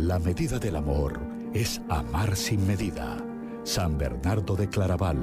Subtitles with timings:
[0.00, 1.20] La medida del amor
[1.52, 3.22] es amar sin medida.
[3.64, 5.18] San Bernardo de Claraval.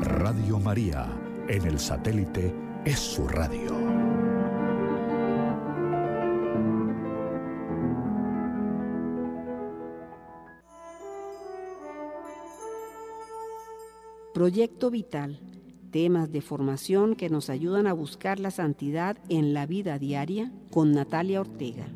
[0.00, 1.06] Radio María,
[1.48, 2.54] en el satélite,
[2.86, 3.76] es su radio.
[14.32, 15.40] Proyecto Vital,
[15.90, 20.92] temas de formación que nos ayudan a buscar la santidad en la vida diaria con
[20.92, 21.86] Natalia Ortega.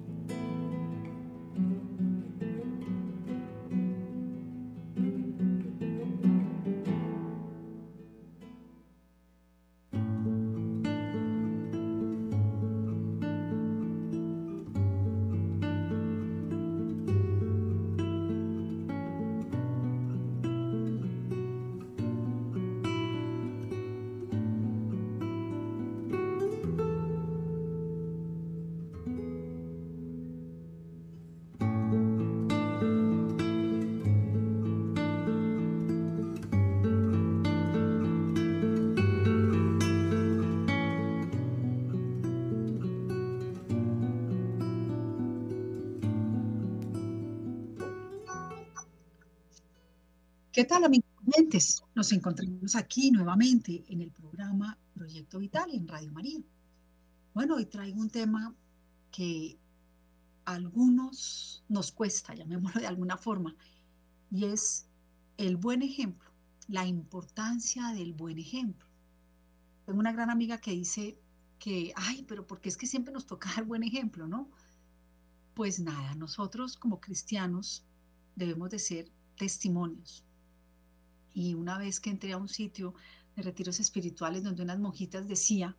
[50.79, 51.83] ¿Qué tal, amigos oyentes?
[51.97, 56.39] Nos encontramos aquí nuevamente en el programa Proyecto Vital en Radio María.
[57.35, 58.55] Bueno, hoy traigo un tema
[59.11, 59.59] que
[60.45, 63.57] a algunos nos cuesta, llamémoslo de alguna forma,
[64.31, 64.87] y es
[65.37, 66.31] el buen ejemplo,
[66.69, 68.87] la importancia del buen ejemplo.
[69.85, 71.19] Tengo una gran amiga que dice
[71.59, 74.49] que, ay, pero ¿por qué es que siempre nos toca dar buen ejemplo, no?
[75.55, 77.85] Pues nada, nosotros como cristianos
[78.37, 80.25] debemos de ser testimonios
[81.39, 82.95] y una vez que entré a un sitio
[83.37, 85.77] de retiros espirituales donde unas monjitas decía,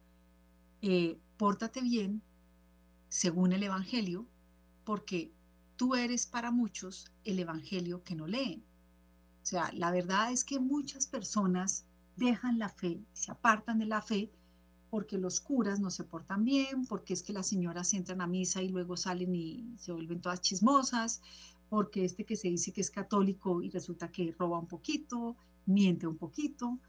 [0.81, 2.21] eh, pórtate bien
[3.09, 4.25] según el Evangelio,
[4.85, 5.33] porque
[5.75, 8.63] tú eres para muchos el Evangelio que no leen.
[9.43, 11.84] O sea, la verdad es que muchas personas
[12.16, 14.31] dejan la fe, se apartan de la fe
[14.89, 18.61] porque los curas no se portan bien, porque es que las señoras entran a misa
[18.61, 21.22] y luego salen y se vuelven todas chismosas,
[21.67, 25.35] porque este que se dice que es católico y resulta que roba un poquito,
[25.69, 26.80] miente un poquito.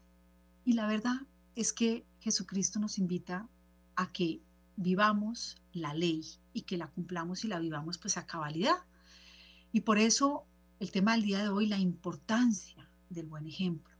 [0.65, 1.15] Y la verdad
[1.55, 3.47] es que Jesucristo nos invita
[3.95, 4.41] a que
[4.75, 8.77] vivamos la ley y que la cumplamos y la vivamos pues a cabalidad.
[9.71, 10.45] Y por eso
[10.79, 13.93] el tema del día de hoy, la importancia del buen ejemplo.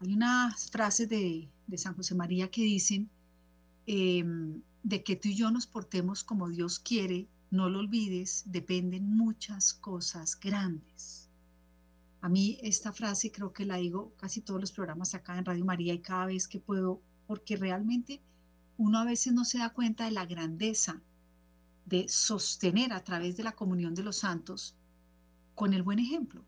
[0.00, 3.08] Hay unas frases de, San José María que dicen
[3.86, 9.16] em, de que tú y yo nos portemos como Dios quiere, no lo olvides, dependen
[9.16, 11.25] muchas cosas grandes.
[12.26, 15.64] A mí esta frase creo que la digo casi todos los programas acá en Radio
[15.64, 18.20] María y cada vez que puedo, porque realmente
[18.78, 21.00] uno a veces no se da cuenta de la grandeza
[21.84, 24.74] de sostener a través de la comunión de los santos
[25.54, 26.44] con el buen ejemplo.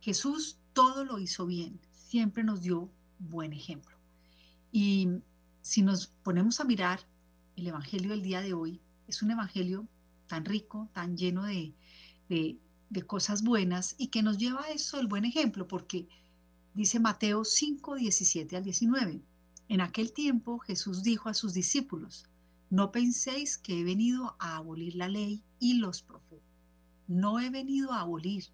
[0.00, 3.98] Jesús todo lo hizo bien, siempre nos dio buen ejemplo.
[4.72, 5.06] Y
[5.60, 7.00] si nos ponemos a mirar
[7.56, 9.86] el Evangelio del día de hoy, es un Evangelio
[10.28, 11.74] tan rico, tan lleno de,
[12.30, 12.58] de,
[12.90, 16.08] de cosas buenas y que nos lleva a eso el buen ejemplo, porque
[16.74, 19.22] dice Mateo 5, 17 al 19.
[19.68, 22.26] En aquel tiempo Jesús dijo a sus discípulos,
[22.68, 26.44] no penséis que he venido a abolir la ley y los profetas.
[27.06, 28.44] No he venido a abolir,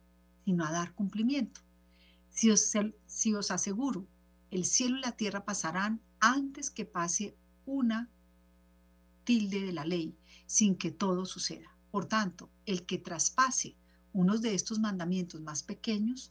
[0.44, 1.60] sino a dar cumplimiento.
[2.30, 2.72] Si os,
[3.06, 4.06] si os aseguro,
[4.50, 8.10] el cielo y la tierra pasarán antes que pase una
[9.24, 10.14] tilde de la ley,
[10.47, 11.74] sin que todo suceda.
[11.91, 13.76] Por tanto, el que traspase
[14.16, 16.31] unos de estos mandamientos más pequeños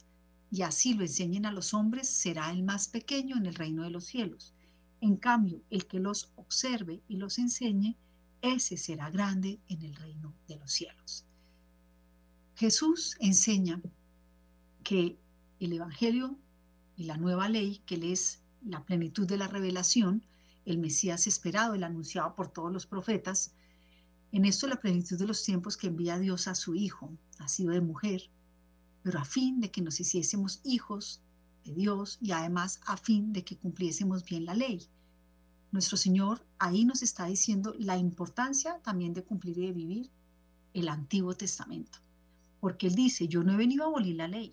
[0.50, 3.91] y así lo enseñen a los hombres, será el más pequeño en el reino de
[3.91, 4.56] los cielos.
[5.01, 7.96] En cambio, el que los observe y los enseñe,
[8.41, 11.25] ese será grande en el reino de los cielos.
[12.56, 13.79] Jesús enseña
[14.84, 15.19] que
[15.59, 16.40] el Evangelio
[16.97, 20.25] y la nueva ley, que es la plenitud de la revelación,
[20.66, 23.53] el Mesías esperado, el anunciado por todos los profetas,
[24.35, 27.72] en esto la plenitud de los tiempos que envía Dios a su Hijo, ha sido
[27.72, 28.29] de mujer,
[29.02, 31.22] pero a fin de que nos hiciésemos hijos
[31.64, 34.90] de Dios y además a fin de que cumpliésemos bien la ley.
[35.72, 40.11] Nuestro Señor ahí nos está diciendo la importancia también de cumplir y de vivir
[40.73, 41.99] el Antiguo Testamento,
[42.59, 44.52] porque Él dice, yo no he venido a abolir la ley,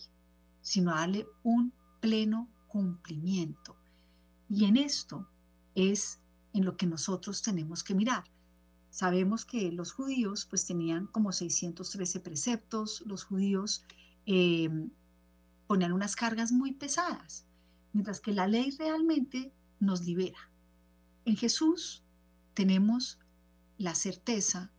[0.61, 3.76] sino a darle un pleno cumplimiento.
[4.49, 5.28] Y en esto
[5.75, 6.20] es
[6.52, 8.23] en lo que nosotros tenemos que mirar.
[8.92, 13.86] Sabemos que los judíos pues tenían como 613 preceptos, los judíos
[14.26, 14.68] eh,
[15.66, 17.46] ponían unas cargas muy pesadas,
[17.94, 19.50] mientras que la ley realmente
[19.80, 20.50] nos libera.
[21.24, 22.04] En Jesús
[22.52, 23.18] tenemos
[23.78, 24.70] la certeza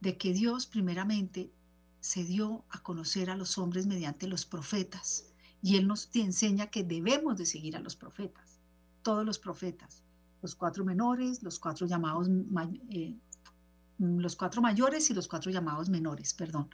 [0.00, 1.52] de que Dios primeramente
[2.00, 5.26] se dio a conocer a los hombres mediante los profetas.
[5.60, 8.60] Y Él nos enseña que debemos de seguir a los profetas,
[9.02, 10.04] todos los profetas,
[10.40, 12.30] los cuatro menores, los cuatro llamados,
[12.88, 13.14] eh,
[13.98, 16.70] los cuatro mayores y los cuatro llamados menores, perdón.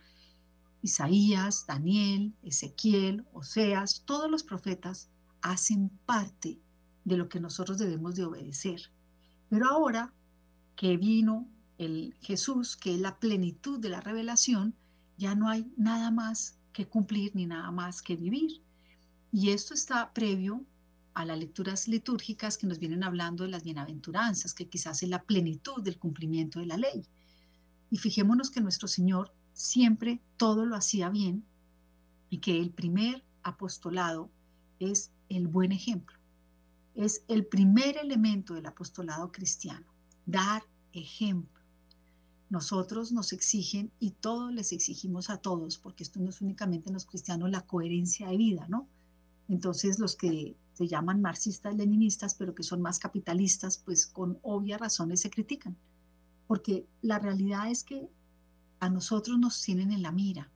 [0.83, 5.09] Isaías, Daniel, Ezequiel, Oseas, todos los profetas
[5.41, 6.61] hacen parte
[7.05, 8.91] de lo que nosotros debemos de obedecer.
[9.49, 10.13] Pero ahora
[10.77, 11.49] que vino
[11.79, 14.75] el Jesús, que es la plenitud de la revelación,
[15.17, 18.63] ya no hay nada más que cumplir ni nada más que vivir.
[19.33, 20.65] Y esto está previo
[21.15, 25.23] a las lecturas litúrgicas que nos vienen hablando de las bienaventuranzas, que quizás es la
[25.23, 27.07] plenitud del cumplimiento de la ley.
[27.95, 31.45] Y fijémonos que nuestro Señor siempre todo lo hacía bien
[32.29, 34.33] y que el primer apostolado
[34.81, 36.19] es el buen ejemplo.
[36.97, 39.87] Es el primer elemento del apostolado cristiano,
[40.27, 41.63] dar ejemplo.
[42.51, 46.95] Nosotros nos exigen y todos les exigimos a todos, porque esto no es únicamente en
[46.95, 48.89] los cristianos la coherencia de vida, ¿no?
[49.49, 54.81] Entonces los que se llaman marxistas, leninistas, pero que son más capitalistas, pues con obvias
[54.81, 55.77] razones se critican,
[56.47, 58.09] porque la realidad es que
[58.81, 60.51] a nosotros nos tienen en la mira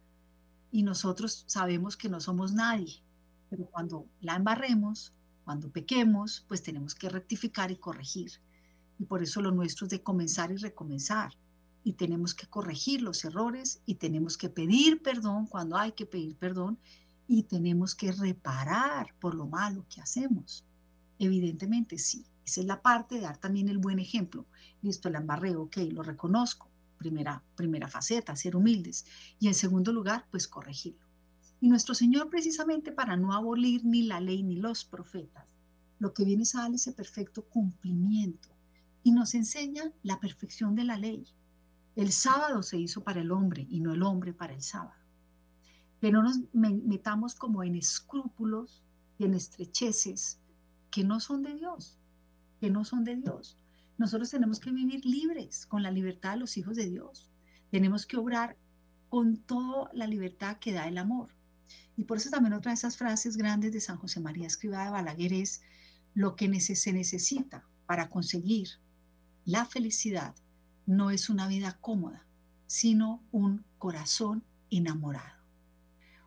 [0.70, 3.02] y nosotros sabemos que no somos nadie,
[3.48, 5.12] pero cuando la embarremos,
[5.44, 8.32] cuando pequemos, pues tenemos que rectificar y corregir.
[8.98, 11.32] Y por eso lo nuestro es de comenzar y recomenzar.
[11.84, 16.36] Y tenemos que corregir los errores y tenemos que pedir perdón cuando hay que pedir
[16.36, 16.78] perdón
[17.26, 20.64] y tenemos que reparar por lo malo que hacemos.
[21.18, 22.26] Evidentemente sí.
[22.48, 24.46] Esa es la parte de dar también el buen ejemplo.
[24.80, 26.70] Listo, la embarré, ok, lo reconozco.
[26.96, 29.04] Primera, primera faceta, ser humildes.
[29.38, 31.06] Y en segundo lugar, pues corregirlo.
[31.60, 35.44] Y nuestro Señor precisamente para no abolir ni la ley ni los profetas,
[35.98, 38.48] lo que viene es a darle ese perfecto cumplimiento
[39.02, 41.26] y nos enseña la perfección de la ley.
[41.96, 45.02] El sábado se hizo para el hombre y no el hombre para el sábado.
[46.00, 48.82] Que no nos metamos como en escrúpulos
[49.18, 50.40] y en estrecheces
[50.90, 51.97] que no son de Dios,
[52.60, 53.56] que no son de Dios.
[53.96, 57.30] Nosotros tenemos que vivir libres, con la libertad de los hijos de Dios.
[57.70, 58.56] Tenemos que obrar
[59.08, 61.30] con toda la libertad que da el amor.
[61.96, 64.90] Y por eso también otra de esas frases grandes de San José María Escribá de
[64.90, 65.62] Balaguer es,
[66.14, 68.68] lo que se necesita para conseguir
[69.44, 70.34] la felicidad
[70.84, 72.26] no es una vida cómoda,
[72.66, 75.38] sino un corazón enamorado.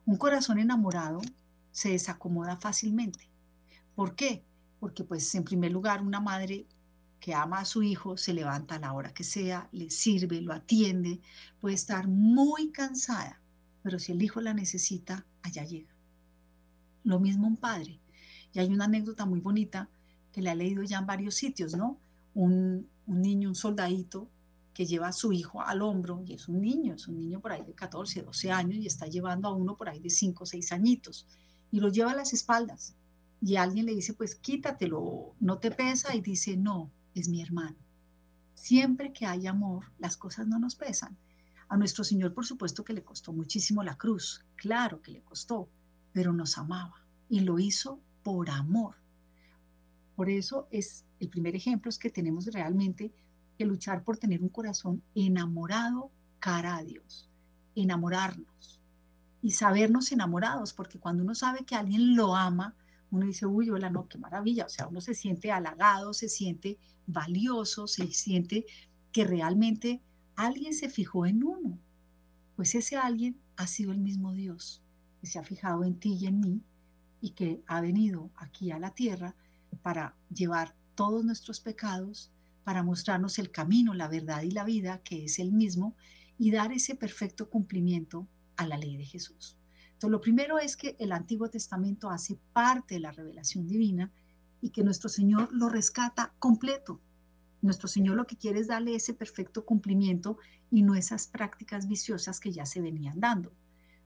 [0.06, 1.22] Un corazón enamorado
[1.72, 3.30] se desacomoda fácilmente.
[3.96, 4.46] ¿Por qué?
[4.82, 6.66] Porque pues en primer lugar una madre
[7.20, 10.54] que ama a su hijo se levanta a la hora que sea, le sirve, lo
[10.54, 11.22] atiende,
[11.60, 13.40] puede estar muy cansada,
[13.84, 15.94] pero si el hijo la necesita, allá llega.
[17.04, 18.00] Lo mismo un padre.
[18.54, 19.88] Y hay una anécdota muy bonita
[20.32, 22.00] que la he leído ya en varios sitios, ¿no?
[22.34, 24.28] Un, niño, un soldadito
[24.74, 27.52] que lleva a su hijo al hombro, y es un niño, es un niño por
[27.52, 30.72] ahí de 14, 12 años, y está llevando a uno por ahí de 5, 6
[30.72, 31.28] añitos,
[31.72, 32.96] y lo lleva a las espaldas.
[33.42, 37.78] Y alguien le dice, pues quítatelo, no te pesa, y dice, no, es mi hermano.
[38.54, 41.18] Siempre que hay amor, las cosas no nos pesan.
[41.68, 45.70] A nuestro Señor, por supuesto que le costó muchísimo la cruz, claro que le costó,
[46.12, 48.96] pero nos amaba y lo hizo por amor.
[50.16, 53.14] Por eso es el primer ejemplo es que tenemos realmente
[53.58, 57.30] que luchar por tener un corazón enamorado cara a Dios,
[57.76, 58.82] enamorarnos
[59.42, 62.76] y sabernos enamorados, porque cuando uno sabe que alguien lo ama,
[63.12, 66.80] uno dice, uy, hola, no, qué maravilla, o sea, uno se siente halagado, se siente
[67.06, 68.66] valioso, se siente
[69.12, 70.02] que realmente
[70.36, 71.78] alguien se fijó en uno,
[72.56, 74.82] pues ese alguien ha sido el mismo Dios
[75.20, 76.62] que se ha fijado en ti y en mí
[77.20, 79.36] y que ha venido aquí a la tierra
[79.84, 82.32] para llevar todos nuestros pecados,
[82.64, 85.96] para mostrarnos el camino, la verdad y la vida, que es el mismo,
[86.38, 89.58] y dar ese perfecto cumplimiento a la ley de Jesús.
[90.10, 94.12] Lo primero es que el Antiguo Testamento hace parte de la revelación divina
[94.62, 97.00] y que nuestro Señor lo rescata completo,
[97.62, 100.38] nuestro Señor lo que quiere es darle ese perfecto cumplimiento
[100.72, 103.54] y no esas prácticas viciosas que ya se venían dando.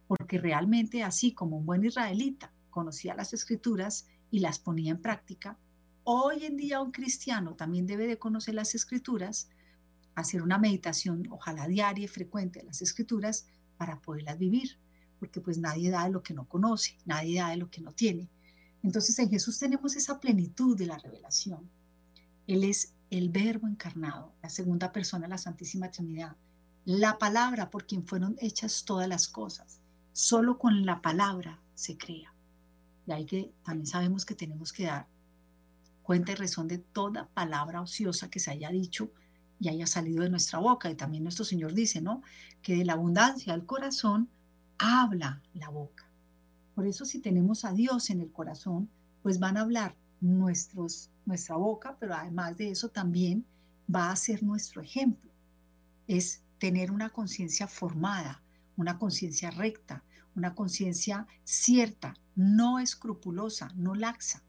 [0.07, 5.57] Porque realmente así como un buen israelita conocía las escrituras y las ponía en práctica,
[6.03, 9.49] hoy en día un cristiano también debe de conocer las escrituras,
[10.15, 13.47] hacer una meditación, ojalá diaria y frecuente de las escrituras
[13.77, 14.77] para poderlas vivir,
[15.25, 17.91] porque pues nadie da de lo que no conoce, nadie da de lo que no
[17.91, 18.29] tiene.
[18.83, 21.67] Entonces en Jesús tenemos esa plenitud de la revelación.
[22.45, 26.35] Él es el Verbo encarnado, la segunda persona de la Santísima Trinidad,
[26.85, 29.79] la palabra por quien fueron hechas todas las cosas.
[30.13, 32.31] Solo con la palabra se crea.
[33.07, 35.07] Y ahí que también sabemos que tenemos que dar
[36.03, 39.11] cuenta y razón de toda palabra ociosa que se haya dicho
[39.59, 40.91] y haya salido de nuestra boca.
[40.91, 42.21] Y también nuestro Señor dice, ¿no?
[42.61, 44.29] Que de la abundancia del corazón
[44.77, 46.05] habla la boca.
[46.73, 48.89] Por eso si tenemos a Dios en el corazón,
[49.23, 53.45] pues van a hablar nuestros, nuestra boca, pero además de eso también
[53.93, 55.31] va a ser nuestro ejemplo.
[56.07, 58.41] Es tener una conciencia formada,
[58.77, 60.03] una conciencia recta,
[60.35, 64.43] una conciencia cierta, no escrupulosa, no laxa.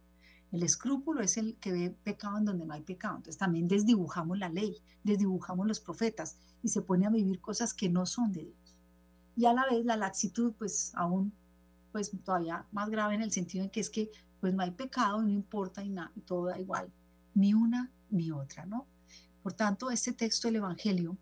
[0.53, 3.17] El escrúpulo es el que ve pecado en donde no hay pecado.
[3.17, 7.89] Entonces también desdibujamos la ley, desdibujamos los profetas y se pone a vivir cosas que
[7.89, 8.66] no son de Dios.
[9.37, 11.33] Y a la vez la laxitud, pues aún,
[11.93, 15.23] pues todavía más grave en el sentido en que es que pues no hay pecado,
[15.23, 16.91] no importa y, nada, todo da igual,
[17.35, 18.87] ni una ni otra, ¿no?
[19.43, 21.17] Por tanto, este texto del Evangelio,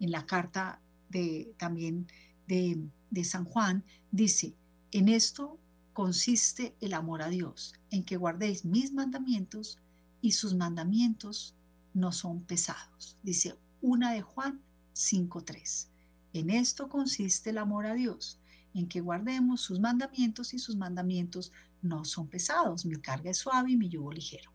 [0.00, 2.06] en la carta de, también
[2.46, 2.78] de,
[3.10, 4.54] de San Juan, dice,
[4.90, 5.58] en esto
[5.92, 9.78] consiste el amor a Dios, en que guardéis mis mandamientos
[10.20, 11.54] y sus mandamientos
[11.94, 13.16] no son pesados.
[13.22, 14.60] Dice una de Juan
[14.94, 15.91] 5.3.
[16.32, 18.38] En esto consiste el amor a Dios,
[18.74, 22.86] en que guardemos sus mandamientos y sus mandamientos no son pesados.
[22.86, 24.50] Mi carga es suave y mi yugo ligero.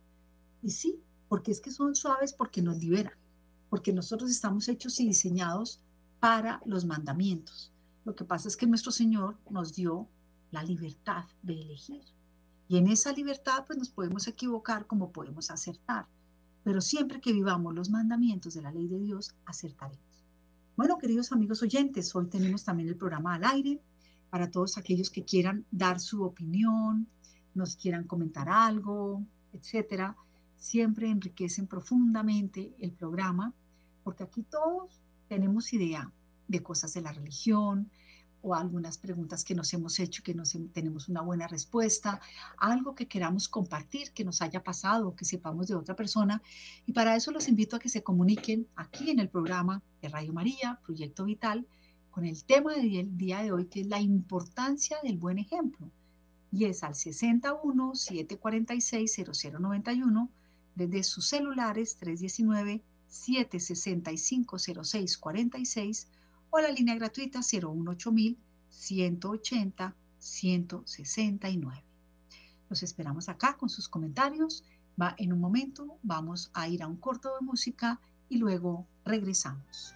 [0.64, 3.14] Y sí, porque es que son suaves porque nos liberan,
[3.70, 5.82] porque nosotros estamos hechos y diseñados
[6.20, 7.72] para los mandamientos.
[8.06, 10.08] Lo que pasa es que nuestro Señor nos dio
[10.52, 12.04] la libertad de elegir.
[12.70, 16.08] Y en esa libertad pues nos podemos equivocar como podemos acertar,
[16.64, 20.07] pero siempre que vivamos los mandamientos de la ley de Dios, acertaremos.
[20.78, 23.82] Bueno, queridos amigos oyentes, hoy tenemos también el programa al aire
[24.30, 27.08] para todos aquellos que quieran dar su opinión,
[27.56, 30.16] nos quieran comentar algo, etcétera.
[30.56, 33.56] Siempre enriquecen profundamente el programa,
[34.04, 36.12] porque aquí todos tenemos idea
[36.48, 37.90] de cosas de la religión,
[38.42, 42.20] o algunas preguntas que nos hemos hecho que no tenemos una buena respuesta,
[42.58, 46.42] algo que queramos compartir, que nos haya pasado, que sepamos de otra persona.
[46.86, 50.34] Y para eso los invito a que se comuniquen aquí en el programa de Radio
[50.34, 51.68] María, Proyecto Vital,
[52.12, 55.92] con el tema del día de hoy, que es la importancia del buen ejemplo.
[56.52, 60.30] Y es al 61 746 0091
[60.76, 66.08] desde sus celulares 319 765 0646
[66.50, 68.38] o la línea gratuita 018000
[68.70, 71.84] 180 169.
[72.70, 74.64] Los esperamos acá con sus comentarios.
[75.00, 78.00] Va en un momento, vamos a ir a un corto de música
[78.30, 79.94] y luego regresamos.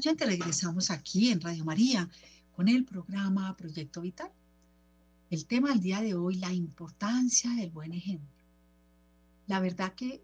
[0.00, 2.08] Oyentes, regresamos aquí en Radio María
[2.56, 4.32] con el programa Proyecto Vital.
[5.28, 8.34] El tema del día de hoy, la importancia del buen ejemplo.
[9.46, 10.22] La verdad que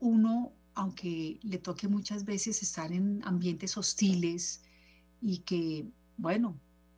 [0.00, 4.60] uno, aunque le toque muchas veces estar en ambientes hostiles
[5.22, 5.86] y que,
[6.18, 6.54] bueno,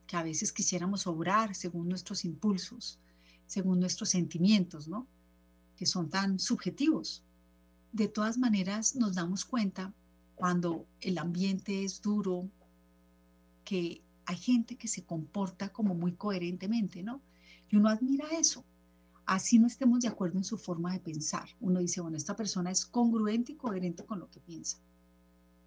[0.09, 2.99] que a veces quisiéramos obrar según nuestros impulsos,
[3.47, 5.07] según nuestros sentimientos, ¿no?
[5.77, 7.23] Que son tan subjetivos.
[7.93, 9.95] De todas maneras, nos damos cuenta
[10.41, 12.49] cuando el ambiente es duro,
[13.63, 17.21] que hay gente que se comporta como muy coherentemente, ¿no?
[17.69, 18.65] Y uno admira eso.
[19.27, 21.47] Así no estemos de acuerdo en su forma de pensar.
[21.61, 24.79] Uno dice, bueno, esta persona es congruente y coherente con lo que piensa.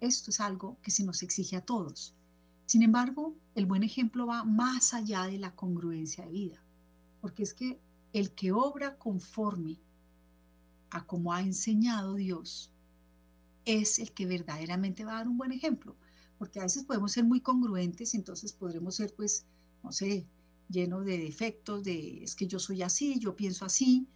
[0.00, 2.12] Esto es algo que se nos exige a todos.
[2.66, 6.64] Sin embargo, el buen ejemplo va más allá de la congruencia de vida,
[7.20, 7.78] porque es que
[8.12, 9.78] el que obra conforme
[10.90, 12.73] a como ha enseñado Dios,
[13.64, 15.96] es el que verdaderamente va a dar un buen ejemplo,
[16.38, 19.46] porque a veces podemos ser muy congruentes, entonces podremos ser, pues,
[19.82, 20.26] no sé,
[20.68, 24.06] llenos de defectos, de es que yo soy así, yo pienso así,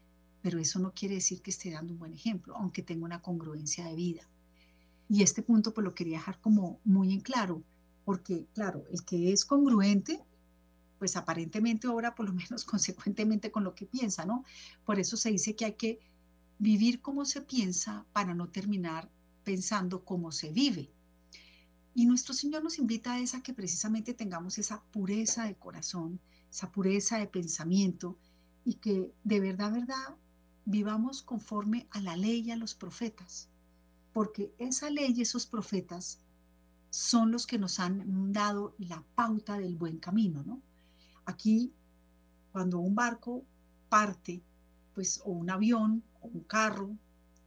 [0.43, 3.87] pero eso no quiere decir que esté dando un buen ejemplo, aunque tenga una congruencia
[3.87, 4.29] de vida.
[5.09, 7.63] Y este punto pues lo quería dejar como muy en claro,
[8.05, 10.23] porque claro, el que es congruente
[10.99, 14.45] pues aparentemente obra por lo menos consecuentemente con lo que piensa, ¿no?
[14.85, 16.01] Por eso se dice que hay que
[16.59, 19.09] vivir como se piensa para no terminar
[19.49, 20.91] pensando cómo se vive.
[21.95, 26.71] Y nuestro Señor nos invita a esa que precisamente tengamos esa pureza de corazón, esa
[26.71, 28.19] pureza de pensamiento
[28.67, 30.17] y que de verdad, verdad,
[30.67, 33.49] vivamos conforme a la ley y a los profetas,
[34.13, 36.21] porque esa ley y esos profetas
[36.91, 40.61] son los que nos han dado la pauta del buen camino, ¿no?
[41.25, 41.73] Aquí,
[42.53, 43.47] cuando un barco
[43.89, 44.43] parte,
[44.95, 46.99] pues, o un avión, o un carro,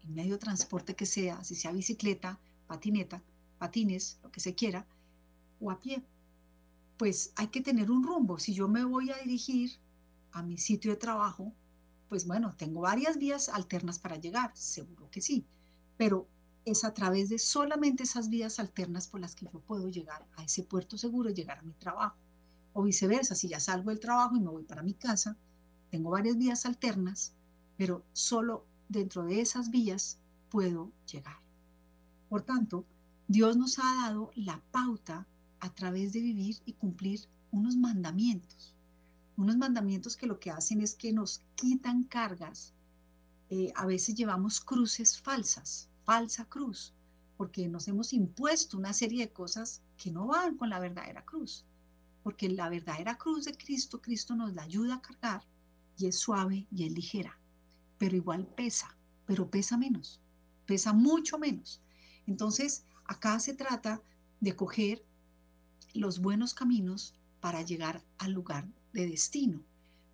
[0.04, 3.22] el medio de transporte que sea, si sea bicicleta, patineta,
[3.58, 4.86] patines, lo que se quiera,
[5.60, 6.04] o a pie,
[6.98, 8.40] pues hay que tener un rumbo.
[8.40, 9.72] Si yo me voy a dirigir
[10.32, 11.54] a mi sitio de trabajo,
[12.10, 15.46] pues bueno, tengo varias vías alternas para llegar, seguro que sí,
[15.98, 16.28] pero
[16.66, 20.44] es a través de solamente esas vías alternas por las que yo puedo llegar a
[20.44, 22.18] ese puerto seguro, llegar a mi trabajo.
[22.74, 25.36] O viceversa, si ya salgo del trabajo y me voy para mi casa,
[25.90, 27.34] tengo varias vías alternas,
[27.78, 30.20] pero solo dentro de esas vías
[30.50, 31.40] puedo llegar.
[32.30, 32.86] Por tanto,
[33.28, 35.28] Dios nos ha dado la pauta
[35.60, 37.22] a través de vivir y cumplir
[37.52, 38.76] unos mandamientos.
[39.38, 42.74] Unos mandamientos que lo que hacen es que nos quitan cargas.
[43.50, 46.94] Eh, a veces llevamos cruces falsas, falsa cruz,
[47.38, 51.66] porque nos hemos impuesto una serie de cosas que no van con la verdadera cruz
[52.24, 55.44] porque la verdadera cruz de Cristo, Cristo nos la ayuda a cargar
[55.98, 57.38] y es suave y es ligera,
[58.02, 60.20] pero igual pesa, pero pesa menos,
[60.66, 61.84] pesa mucho menos.
[62.26, 64.02] Entonces, acá se trata
[64.40, 65.06] de coger
[65.94, 69.62] los buenos caminos para llegar al lugar de destino.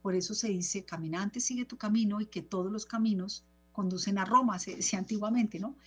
[0.02, 4.26] Por eso se dice, caminante sigue tu camino y que todos los caminos conducen a
[4.26, 5.78] Roma, se decía antiguamente, ¿no?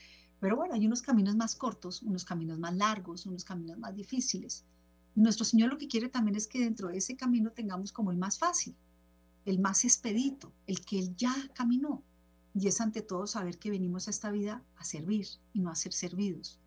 [0.40, 4.64] Pero bueno, hay unos caminos más cortos, unos caminos más largos, unos caminos más difíciles.
[5.14, 8.16] Nuestro Señor lo que quiere también es que dentro de ese camino tengamos como el
[8.16, 8.74] más fácil,
[9.46, 12.02] el más expedito, el que Él ya caminó.
[12.54, 15.76] Y es ante todo saber que venimos a esta vida a servir y no a
[15.76, 16.58] ser servidos.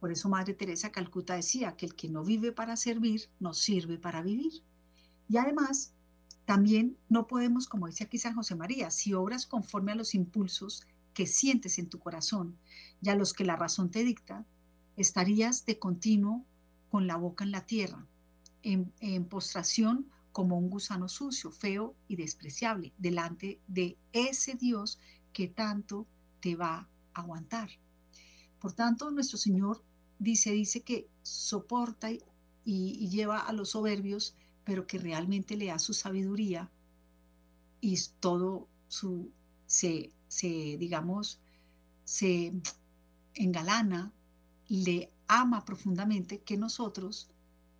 [0.00, 3.98] Por eso Madre Teresa Calcuta decía que el que no vive para servir, no sirve
[3.98, 4.62] para vivir.
[5.28, 5.92] Y además,
[6.44, 10.86] también no podemos, como dice aquí San José María, si obras conforme a los impulsos
[11.12, 12.56] que sientes en tu corazón
[13.02, 14.44] y a los que la razón te dicta,
[14.96, 16.44] estarías de continuo
[16.90, 18.06] con la boca en la tierra,
[18.62, 20.06] en, postración
[20.36, 24.98] como un gusano sucio, feo y despreciable, delante de ese Dios
[25.32, 26.06] que tanto
[26.40, 27.70] te va a aguantar.
[28.60, 29.82] Por tanto, nuestro Señor
[30.18, 35.94] dice, dice que soporta y, lleva a los soberbios, pero que realmente le da su
[35.94, 36.70] sabiduría
[37.80, 39.32] y todo su,
[39.64, 41.40] se, se digamos,
[42.04, 42.52] se
[43.32, 44.12] engalana,
[44.68, 47.30] le ama profundamente que nosotros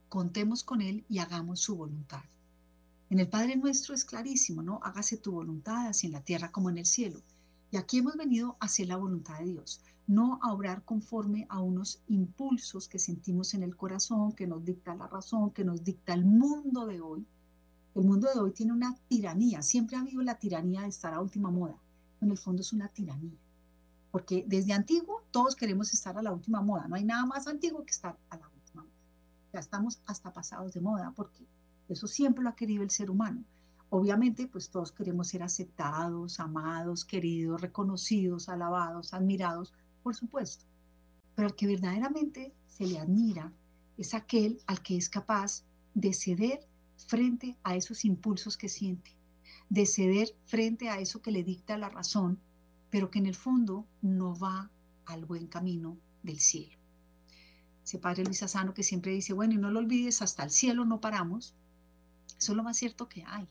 [0.08, 2.24] contemos con Él y hagamos su voluntad.
[3.10, 4.80] En el Padre nuestro es clarísimo, ¿no?
[4.82, 7.22] Hágase tu voluntad, así en la tierra como en el cielo.
[7.70, 11.60] Y aquí hemos venido a hacer la voluntad de Dios, no a obrar conforme a
[11.60, 16.14] unos impulsos que sentimos en el corazón, que nos dicta la razón, que nos dicta
[16.14, 17.26] el mundo de hoy.
[17.94, 21.20] El mundo de hoy tiene una tiranía, siempre ha habido la tiranía de estar a
[21.20, 21.76] última moda.
[22.20, 23.38] En el fondo es una tiranía
[24.16, 27.84] porque desde antiguo todos queremos estar a la última moda, no hay nada más antiguo
[27.84, 28.94] que estar a la última moda.
[29.52, 31.46] Ya estamos hasta pasados de moda porque
[31.88, 33.44] eso siempre lo ha querido el ser humano.
[33.90, 39.72] Obviamente, pues todos queremos ser aceptados, amados, queridos, reconocidos, alabados, admirados,
[40.02, 40.64] por supuesto.
[41.34, 43.52] Pero al que verdaderamente se le admira
[43.96, 49.12] es aquel al que es capaz de ceder frente a esos impulsos que siente,
[49.70, 52.40] de ceder frente a eso que le dicta la razón
[52.90, 54.70] pero que en el fondo no va
[55.04, 56.76] al buen camino del cielo.
[57.84, 60.84] Ese padre Luis Asano que siempre dice, bueno, y no lo olvides, hasta el cielo
[60.84, 61.54] no paramos.
[62.38, 63.48] Eso es lo más cierto que hay.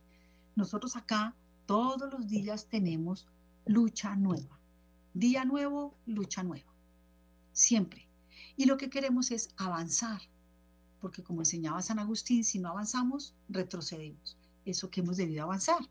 [0.56, 3.28] Nosotros acá todos los días tenemos
[3.66, 4.60] lucha nueva.
[5.14, 6.72] Día nuevo, lucha nueva.
[7.52, 8.08] Siempre.
[8.58, 10.22] Y lo que queremos es avanzar,
[11.02, 14.38] porque como enseñaba San Agustín, si no avanzamos, retrocedemos.
[14.66, 15.90] Eso que hemos debido avanzar.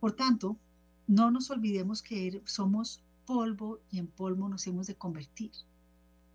[0.00, 0.58] Por tanto,
[1.06, 5.52] no nos olvidemos que er, somos polvo y en polvo nos hemos de convertir.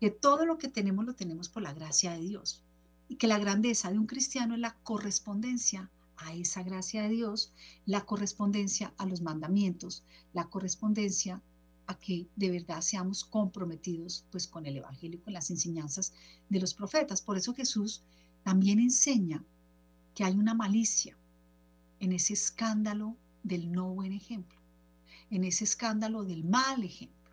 [0.00, 2.64] Que todo lo que tenemos lo tenemos por la gracia de Dios.
[3.08, 7.52] Y que la grandeza de un cristiano es la correspondencia a esa gracia de Dios,
[7.86, 11.42] la correspondencia a los mandamientos, la correspondencia
[11.86, 16.12] a que de verdad seamos comprometidos pues con el evangelio y con las enseñanzas
[16.48, 17.20] de los profetas.
[17.20, 18.02] Por eso Jesús
[18.44, 19.44] también enseña
[20.14, 21.16] que hay una malicia
[21.98, 24.60] en ese escándalo del no buen ejemplo
[25.30, 27.30] en ese escándalo del mal ejemplo.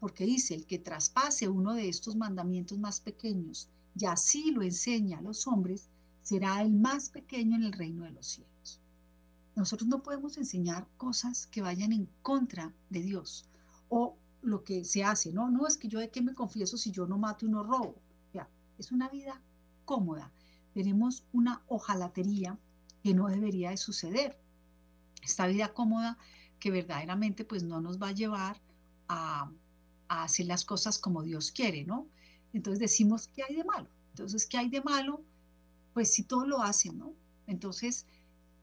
[0.00, 5.18] Porque dice, el que traspase uno de estos mandamientos más pequeños y así lo enseña
[5.18, 5.88] a los hombres,
[6.24, 8.80] será el más pequeño en el reino de los cielos.
[9.54, 13.46] Nosotros no podemos enseñar cosas que vayan en contra de Dios
[13.88, 15.50] o lo que se hace, ¿no?
[15.50, 18.00] No es que yo de qué me confieso si yo no mato y no robo.
[18.32, 19.40] Ya, es una vida
[19.84, 20.32] cómoda.
[20.72, 22.58] Tenemos una ojalatería
[23.02, 24.40] que no debería de suceder.
[25.22, 26.18] Esta vida cómoda
[26.58, 28.60] que verdaderamente pues no nos va a llevar
[29.08, 29.50] a,
[30.08, 32.08] a hacer las cosas como Dios quiere, ¿no?
[32.54, 33.88] Entonces decimos, ¿qué hay de malo?
[34.10, 35.22] Entonces, ¿qué hay de malo?
[35.94, 37.14] Pues si todo lo hacen, ¿no?
[37.46, 38.06] Entonces,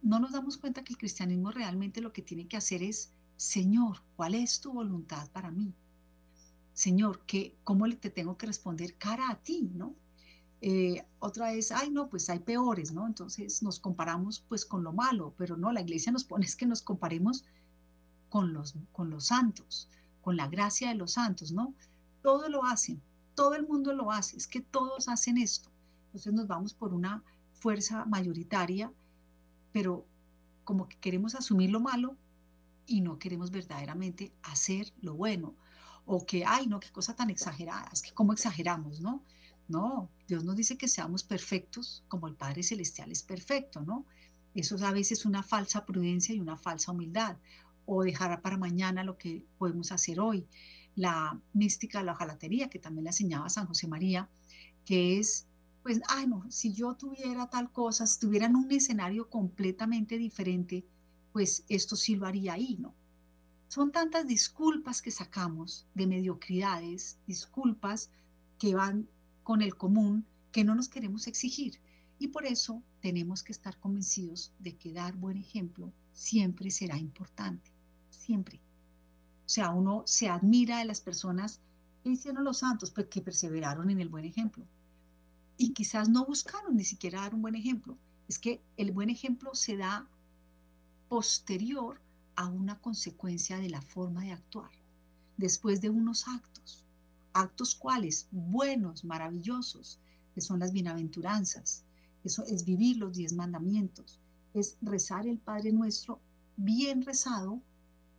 [0.01, 4.03] no nos damos cuenta que el cristianismo realmente lo que tiene que hacer es, Señor,
[4.15, 5.73] ¿cuál es tu voluntad para mí?
[6.73, 9.95] Señor, ¿qué, ¿cómo te tengo que responder cara a ti, no?
[10.61, 13.07] Eh, otra vez, ay, no, pues hay peores, ¿no?
[13.07, 16.67] Entonces nos comparamos pues con lo malo, pero no, la iglesia nos pone es que
[16.67, 17.45] nos comparemos
[18.29, 19.89] con los, con los santos,
[20.21, 21.73] con la gracia de los santos, ¿no?
[22.21, 23.01] Todo lo hacen,
[23.33, 25.70] todo el mundo lo hace, es que todos hacen esto.
[26.11, 28.91] Entonces nos vamos por una fuerza mayoritaria
[29.71, 30.05] pero
[30.63, 32.17] como que queremos asumir lo malo
[32.85, 35.55] y no queremos verdaderamente hacer lo bueno.
[36.05, 39.23] O que, ay, no, qué cosa tan exagerada, es que cómo exageramos, ¿no?
[39.67, 44.05] No, Dios nos dice que seamos perfectos como el Padre Celestial es perfecto, ¿no?
[44.53, 47.37] Eso es a veces una falsa prudencia y una falsa humildad.
[47.85, 50.45] O dejar para mañana lo que podemos hacer hoy.
[50.95, 54.29] La mística la ojalatería, que también la enseñaba San José María,
[54.83, 55.47] que es
[55.83, 60.85] pues, ay, no, si yo tuviera tal cosa, si estuviera en un escenario completamente diferente,
[61.31, 62.93] pues esto sí lo haría ahí, ¿no?
[63.67, 68.11] Son tantas disculpas que sacamos de mediocridades, disculpas
[68.59, 69.07] que van
[69.43, 71.79] con el común, que no nos queremos exigir.
[72.19, 77.71] Y por eso tenemos que estar convencidos de que dar buen ejemplo siempre será importante,
[78.09, 78.61] siempre.
[79.45, 81.61] O sea, uno se admira de las personas
[82.03, 84.65] que hicieron los santos, pues que perseveraron en el buen ejemplo
[85.61, 87.95] y quizás no buscaron ni siquiera dar un buen ejemplo.
[88.27, 90.07] Es que el buen ejemplo se da
[91.07, 92.01] posterior
[92.35, 94.71] a una consecuencia de la forma de actuar,
[95.37, 96.83] después de unos actos,
[97.33, 99.99] actos cuales, buenos, maravillosos,
[100.33, 101.83] que son las bienaventuranzas,
[102.23, 104.19] eso es vivir los diez mandamientos,
[104.55, 106.19] es rezar el Padre Nuestro
[106.57, 107.61] bien rezado,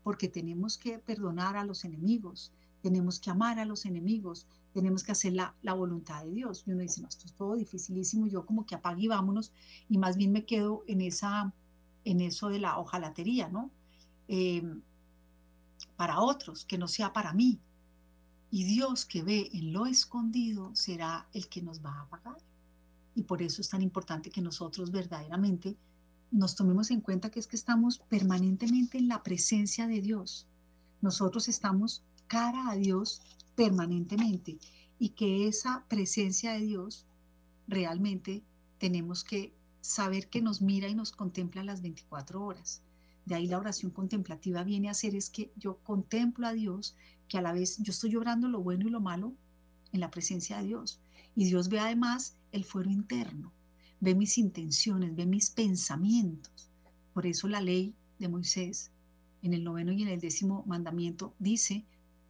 [0.05, 2.53] porque tenemos que perdonar a los enemigos,
[2.83, 6.65] tenemos que amar a los enemigos, tenemos que hacer la, voluntad de Dios.
[6.67, 9.53] Y uno dice, no, esto es todo dificilísimo, yo como que apague y vámonos,
[9.89, 11.53] y más bien me quedo en, esa,
[12.05, 13.71] en eso de la ojalatería, ¿no?
[14.29, 14.83] Em,
[15.97, 17.61] para otros, que no sea para mí.
[18.51, 22.39] Y Dios que ve en lo escondido será el que nos va a pagar.
[23.15, 25.77] Y por eso es tan importante que nosotros verdaderamente
[26.31, 30.47] nos tomemos en cuenta que es que estamos permanentemente en la presencia de Dios.
[31.03, 33.21] Nosotros estamos cara a Dios
[33.55, 34.59] permanentemente
[34.99, 37.07] y que esa presencia de Dios
[37.67, 38.43] realmente
[38.79, 42.83] tenemos que saber que nos mira y nos contempla las 24 horas.
[43.25, 46.97] De ahí la oración contemplativa viene a ser es que yo contemplo a Dios,
[47.29, 49.35] que a la vez yo estoy llorando lo bueno y lo malo
[49.93, 51.01] en la presencia de Dios.
[51.35, 53.53] Y Dios ve además el fuero interno,
[54.01, 56.71] ve mis intenciones, ve mis pensamientos.
[57.13, 58.91] Por eso la ley de Moisés
[59.43, 61.85] en el noveno y en el décimo mandamiento dice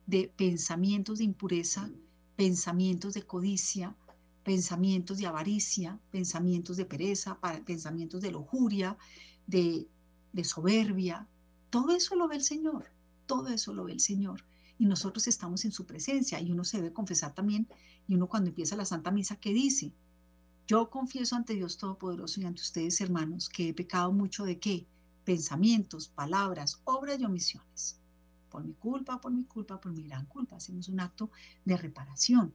[0.07, 1.91] de pensamientos de impureza,
[2.37, 3.97] pensamientos de codicia,
[4.43, 8.97] pensamientos de avaricia, pensamientos de pereza, pensamientos de lujuria,
[9.47, 9.89] de,
[10.33, 11.29] de soberbia.
[11.71, 12.91] Todo eso lo ve el Señor,
[13.27, 14.45] todo eso lo ve el Señor.
[14.79, 17.69] Y nosotros estamos en su presencia y uno se debe confesar también.
[18.09, 19.93] Y uno cuando empieza la Santa Misa, ¿qué dice?
[20.67, 24.87] Yo confieso ante Dios Todopoderoso y ante ustedes, hermanos, que he pecado mucho de qué?
[25.25, 28.02] Pensamientos, palabras, obras y omisiones
[28.53, 30.57] por mi culpa, por mi culpa, por mi gran culpa.
[30.57, 31.31] Hacemos un acto
[31.65, 32.53] de reparación.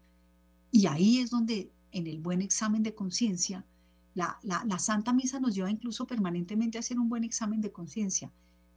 [0.71, 3.65] Y ahí es donde en el buen examen de conciencia,
[4.13, 8.31] la, la, Santa Misa nos lleva incluso permanentemente a hacer un buen examen de conciencia.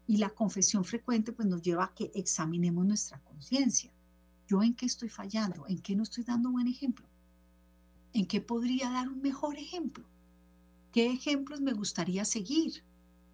[0.06, 3.92] Y la confesión frecuente pues nos lleva a que examinemos nuestra conciencia.
[4.48, 5.66] ¿Yo en qué estoy fallando?
[5.68, 7.06] ¿En qué no estoy dando buen ejemplo?
[8.14, 10.04] ¿En qué podría dar un mejor ejemplo?
[10.90, 12.82] ¿Qué ejemplos me gustaría seguir?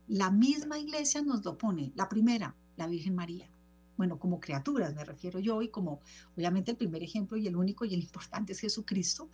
[0.08, 1.92] La misma iglesia nos lo pone.
[1.94, 3.48] La primera, la Virgen María
[3.96, 6.00] bueno, como criaturas me refiero yo, y como
[6.36, 9.28] obviamente el primer ejemplo y el único y el importante es Jesucristo,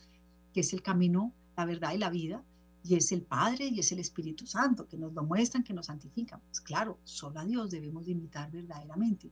[0.53, 2.43] que es el camino, la verdad y la vida,
[2.85, 5.87] y es el Padre y es el Espíritu Santo, que nos lo muestran, que nos
[5.87, 6.41] santifican.
[6.49, 9.31] Pues claro, solo a Dios debemos de imitar verdaderamente.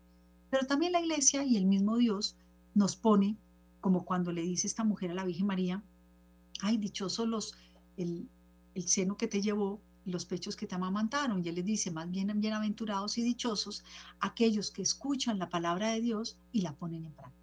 [0.50, 2.36] Pero también la iglesia y el mismo Dios
[2.74, 3.36] nos pone,
[3.80, 5.82] como cuando le dice esta mujer a la Virgen María,
[6.60, 7.54] ay, dichosos los,
[7.96, 8.28] el,
[8.74, 11.44] el seno que te llevó los pechos que te amamantaron.
[11.44, 13.84] Y él les dice, más bien bienaventurados y dichosos
[14.20, 17.40] aquellos que escuchan la palabra de Dios y la ponen en práctica.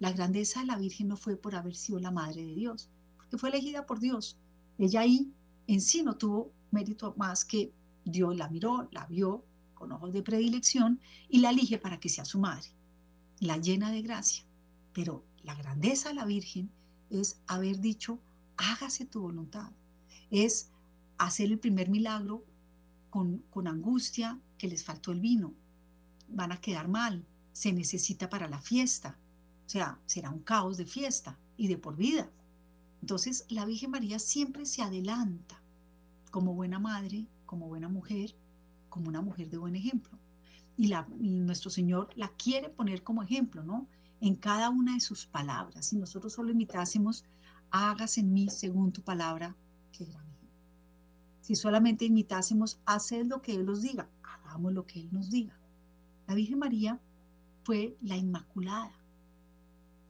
[0.00, 3.36] La grandeza de la Virgen no fue por haber sido la madre de Dios, porque
[3.36, 4.36] fue elegida por Dios.
[4.78, 5.32] Ella ahí
[5.66, 7.72] en sí no tuvo mérito más que
[8.04, 12.24] Dios la miró, la vio con ojos de predilección y la elige para que sea
[12.24, 12.68] su madre,
[13.40, 14.44] la llena de gracia.
[14.92, 16.70] Pero la grandeza de la Virgen
[17.10, 18.18] es haber dicho,
[18.56, 19.70] hágase tu voluntad,
[20.30, 20.70] es
[21.18, 22.44] hacer el primer milagro
[23.10, 25.54] con, con angustia que les faltó el vino,
[26.28, 29.16] van a quedar mal, se necesita para la fiesta,
[29.66, 32.30] o sea, será un caos de fiesta y de por vida.
[33.00, 35.60] Entonces, la Virgen María siempre se adelanta
[36.30, 38.34] como buena madre, como buena mujer,
[38.88, 40.18] como una mujer de buen ejemplo.
[40.76, 43.86] Y, la, nuestro Señor la quiere poner como ejemplo, ¿no?
[44.20, 45.86] En cada una de sus palabras.
[45.86, 47.24] Si nosotros solo imitásemos,
[47.70, 49.54] hagas en mí según tu palabra.
[51.48, 55.58] Si solamente imitásemos, haced lo que Él nos diga, hagamos lo que Él nos diga.
[56.26, 57.00] La Virgen María
[57.64, 58.92] fue la Inmaculada,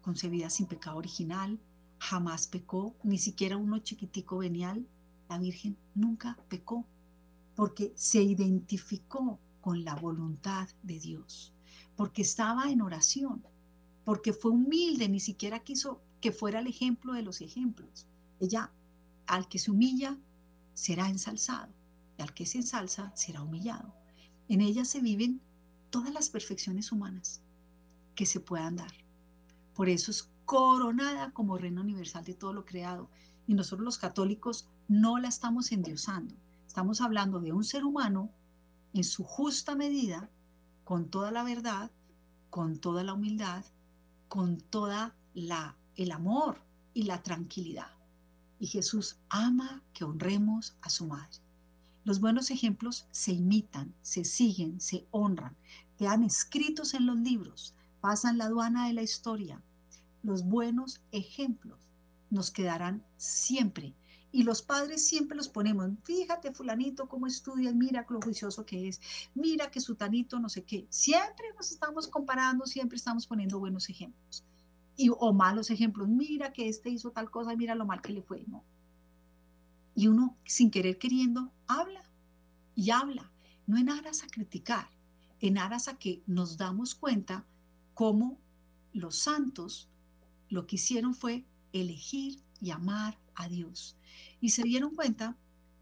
[0.03, 1.61] concebida sin pecado original,
[2.01, 4.85] jamás pecó, ni siquiera uno chiquitico venial.
[5.29, 6.85] La Virgen nunca pecó
[7.55, 11.53] porque se identificó con la voluntad de Dios,
[11.95, 13.45] porque estaba en oración,
[14.05, 18.09] porque fue humilde, ni siquiera quiso que fuera el ejemplo de los ejemplos.
[18.41, 18.73] Ella,
[19.29, 20.19] al que se humilla,
[20.79, 21.73] será ensalzado,
[22.17, 23.93] y al que se ensalza, será humillado.
[24.49, 25.41] En ella se viven
[25.91, 27.43] todas las perfecciones humanas
[28.15, 28.93] que se puedan dar.
[29.75, 33.11] Por eso es coronada como reino universal de todo lo creado.
[33.49, 36.37] Y nosotros los católicos no la estamos endiosando.
[36.69, 38.31] Estamos hablando de un ser humano
[38.95, 40.31] en su justa medida,
[40.85, 41.91] con toda la verdad,
[42.51, 43.65] con toda la humildad,
[44.29, 46.63] con toda la el amor
[46.95, 47.98] y la tranquilidad.
[48.61, 51.39] Y Jesús ama que honremos a su madre.
[52.05, 55.57] Los buenos ejemplos se imitan, se siguen, se honran,
[55.99, 59.63] quedan escritos en los libros, pasan la aduana de la historia,
[60.23, 61.79] los buenos ejemplos
[62.31, 63.95] nos quedarán siempre.
[64.31, 69.01] Y los padres siempre los ponemos, fíjate fulanito cómo estudia, mira lo juicioso que es,
[69.35, 70.87] mira que su tanito no sé qué.
[70.91, 74.45] Siempre nos estamos comparando, siempre estamos poniendo buenos ejemplos.
[74.99, 78.21] Y, o malos ejemplos, mira que este hizo tal cosa, mira lo mal que le
[78.21, 78.45] fue.
[79.95, 82.03] Y uno, sin querer queriendo, habla
[82.75, 83.31] y habla,
[83.67, 84.91] no en aras a criticar,
[85.41, 87.47] en aras a que nos damos cuenta
[87.95, 88.41] cómo
[88.93, 89.89] los santos
[90.49, 93.97] lo que hicieron fue elegir y amar a Dios.
[94.41, 95.37] Y se dieron cuenta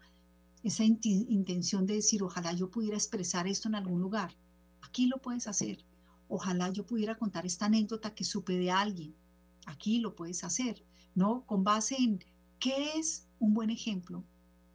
[0.62, 4.36] esa intención de decir, ojalá yo pudiera expresar esto en algún lugar.
[4.84, 5.84] Aquí lo puedes hacer.
[6.30, 9.16] Ojalá yo pudiera contar esta anécdota que supe de alguien.
[9.66, 10.84] Aquí lo puedes hacer,
[11.16, 11.44] ¿no?
[11.48, 12.24] Con base en
[12.60, 14.24] qué es un buen ejemplo,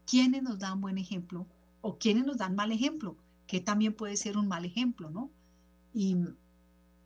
[0.05, 1.47] quiénes nos dan buen ejemplo
[1.81, 3.17] o quienes nos dan mal ejemplo,
[3.47, 5.31] que también puede ser un mal ejemplo, ¿no?
[5.95, 6.17] Y,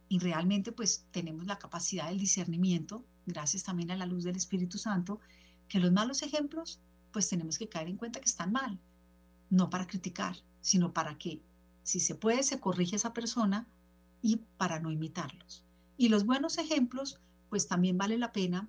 [0.09, 4.79] y realmente pues tenemos la capacidad del discernimiento, gracias también a la luz del Espíritu
[4.79, 5.21] Santo,
[5.69, 6.81] que los malos ejemplos
[7.13, 8.79] pues tenemos que caer en cuenta que están mal,
[9.51, 11.41] no para criticar, sino para que
[11.83, 13.67] si se puede se corrige a esa persona
[14.23, 15.65] y para no imitarlos.
[15.97, 18.69] Y los buenos ejemplos pues también vale la pena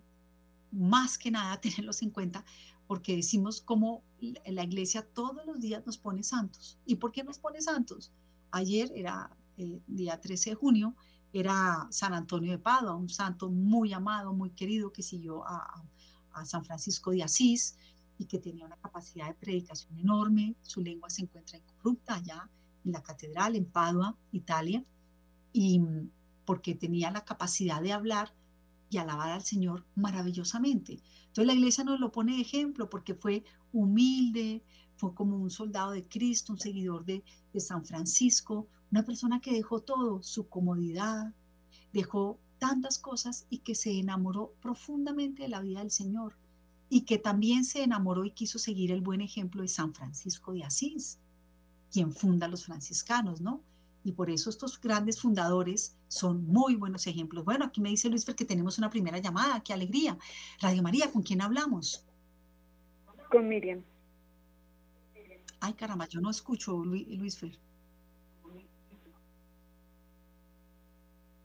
[0.72, 2.46] más que nada tenerlos en cuenta
[2.88, 4.02] porque decimos como
[4.46, 6.80] la iglesia todos los días nos pone santos.
[6.86, 8.12] ¿Y por qué nos pone santos?
[8.52, 10.96] Ayer era el día 13 de junio,
[11.34, 15.84] era San Antonio de Padua, un santo muy amado, muy querido que siguió a,
[16.46, 17.76] San Francisco de Asís
[18.20, 20.56] y que tenía una capacidad de predicación enorme.
[20.62, 22.48] Su lengua se encuentra incorrupta allá
[22.86, 24.84] en la catedral en Padua, Italia,
[25.52, 25.82] y
[26.46, 28.36] porque tenía la capacidad de hablar
[28.90, 31.00] y alabar al Señor maravillosamente.
[31.28, 34.64] Entonces la iglesia nos lo pone de ejemplo porque fue humilde,
[34.96, 37.24] fue como un soldado de Cristo, un seguidor de,
[37.60, 41.34] San Francisco, una persona que dejó todo, su comodidad,
[41.94, 46.36] dejó tantas cosas y que se enamoró profundamente de la vida del Señor
[46.90, 50.64] y que también se enamoró y quiso seguir el buen ejemplo de San Francisco de
[50.64, 51.20] Asís,
[51.92, 53.62] quien funda los franciscanos, ¿no?
[54.04, 57.44] Y por eso estos grandes fundadores son muy buenos ejemplos.
[57.44, 60.18] Bueno, aquí me dice Luis que tenemos una primera llamada, qué alegría.
[60.62, 62.06] Radio María, ¿con quién hablamos?
[63.30, 63.84] Con Miriam.
[65.60, 67.60] Ay, caramba, yo no escucho, Luis Fer.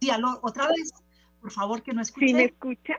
[0.02, 0.10] Sí,
[0.42, 0.92] otra vez,
[1.40, 2.26] por favor, que no escuche.
[2.26, 2.98] ¿Sí me escucha?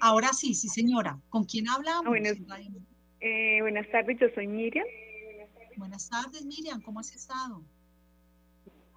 [0.00, 1.18] Ahora sí, sí, señora.
[1.28, 2.16] ¿Con quién hablamos?
[3.20, 4.86] Eh, buenas tardes, yo soy Miriam.
[5.76, 7.64] Buenas tardes, Miriam, ¿cómo has estado?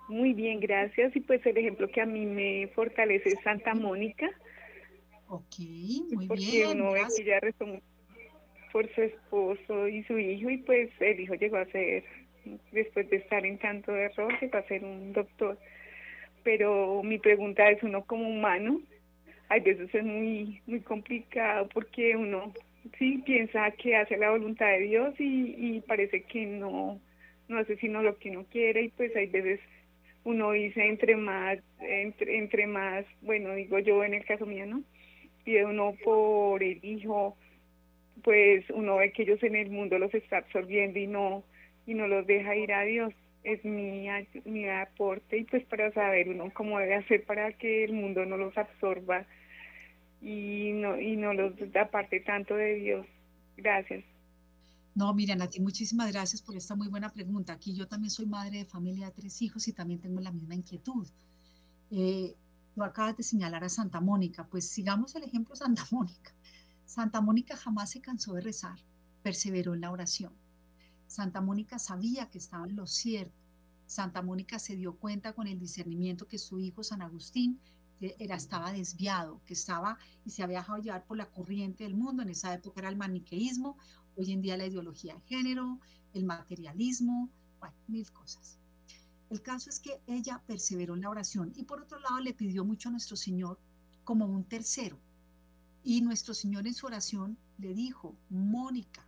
[0.10, 1.16] Muy bien, gracias.
[1.16, 4.28] Y pues el ejemplo que a mí me fortalece es Santa Mónica.
[5.28, 5.58] Ok,
[6.14, 6.68] muy porque bien.
[6.68, 7.66] Porque uno ve que ella rezó
[8.72, 12.04] por su esposo y su hijo y pues el hijo llegó a ser,
[12.72, 15.58] después de estar en tanto error, llegó a ser un doctor.
[16.44, 18.82] Pero mi pregunta es, uno como humano,
[19.50, 22.54] hay veces es muy, muy complicado porque uno
[22.98, 27.00] sí piensa que hace la voluntad de Dios y, y parece que no,
[27.48, 29.60] no hace sino lo que uno quiere y pues hay veces
[30.28, 34.84] uno dice entre más, entre, entre más, bueno, digo yo en el caso mío, ¿no?
[35.46, 37.38] Pide uno por el hijo,
[38.24, 41.44] pues uno ve que ellos en el mundo los está absorbiendo y no,
[41.86, 43.14] y no los deja ir a Dios.
[43.48, 44.08] Es mi,
[44.44, 48.36] mi aporte y pues para saber uno cómo debe hacer para que el mundo no
[48.36, 49.26] los absorba
[50.22, 53.08] y no, y no los aparte tanto de Dios.
[53.56, 54.04] Gracias.
[54.96, 57.54] No, miren, a ti muchísimas gracias por esta muy buena pregunta.
[57.54, 60.56] Aquí yo también soy madre de familia de tres hijos y también tengo la misma
[60.56, 61.08] inquietud.
[61.90, 62.36] Eh,
[62.76, 66.34] tú acabas de señalar a Santa Mónica, pues sigamos el ejemplo Santa Mónica.
[66.86, 68.78] Santa Mónica jamás se cansó de rezar,
[69.24, 70.34] perseveró en la oración.
[71.08, 73.34] Santa Mónica sabía que estaba en lo cierto.
[73.86, 77.60] Santa Mónica se dio cuenta con el discernimiento que su hijo San Agustín
[78.00, 82.22] era, estaba desviado, que estaba y se había dejado llevar por la corriente del mundo.
[82.22, 83.78] En esa época era el maniqueísmo,
[84.16, 85.80] hoy en día la ideología de género,
[86.14, 87.30] el materialismo,
[87.88, 88.60] mil cosas.
[89.30, 92.64] El caso es que ella perseveró en la oración y por otro lado le pidió
[92.64, 93.60] mucho a nuestro Señor
[94.04, 95.00] como un tercero.
[95.84, 99.07] Y nuestro Señor en su oración le dijo, Mónica,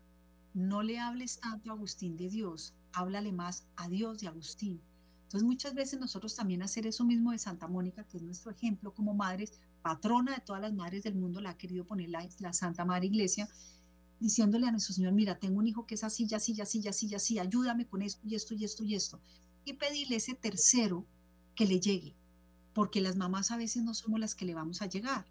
[0.54, 4.82] no le hables tanto a Agustín de Dios, háblale más a Dios de Agustín.
[5.24, 8.94] Entonces muchas veces nosotros también hacer eso mismo de Santa Mónica, que es nuestro ejemplo
[8.94, 12.84] como madres, patrona de todas las madres del mundo, la ha querido poner la, Santa
[12.84, 13.48] Madre Iglesia,
[14.20, 16.82] diciéndole a nuestro Señor, mira, tengo un hijo que es así, ya así, ya así,
[16.82, 19.22] ya así, ya así, ayúdame con esto y esto y esto y esto.
[19.66, 21.06] Y pedirle ese tercero
[21.56, 22.16] que le llegue,
[22.74, 25.26] porque las mamás a veces no somos las que le vamos a llegar.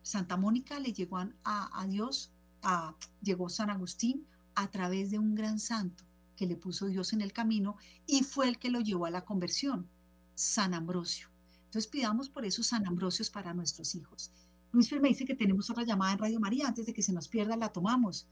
[0.00, 2.32] Santa Mónica le llegó a, a Dios,
[2.62, 4.26] a, llegó San Agustín
[4.62, 6.04] a través de un gran santo
[6.36, 9.24] que le puso Dios en el camino y fue el que lo llevó a la
[9.24, 9.88] conversión,
[10.34, 11.28] San Ambrosio.
[11.66, 14.32] Entonces pidamos por eso San Ambrosios para nuestros hijos.
[14.72, 17.28] Luis me dice que tenemos otra llamada en Radio María, antes de que se nos
[17.28, 18.28] pierda la tomamos.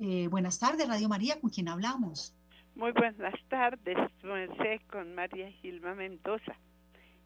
[0.00, 2.34] Eh, buenas tardes, Radio María, ¿con quién hablamos?
[2.74, 3.96] Muy buenas tardes,
[4.90, 6.56] con María Gilma Mendoza.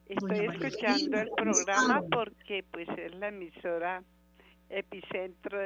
[0.07, 4.03] Estoy escuchando el programa porque pues es la emisora
[4.69, 5.59] epicentro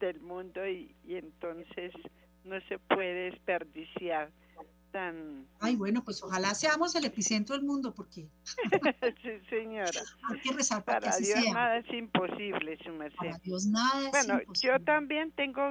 [0.00, 1.92] del mundo y entonces
[2.44, 4.30] no se puede desperdiciar
[4.94, 5.48] tan...
[5.58, 8.28] Ay, bueno, pues ojalá seamos el epicentro del mundo, porque...
[9.22, 10.00] sí, señora.
[10.30, 13.16] Hay que rezar para, para Dios nada es imposible, su merced.
[13.16, 15.62] Para Dios nada es Bueno, yo también tengo,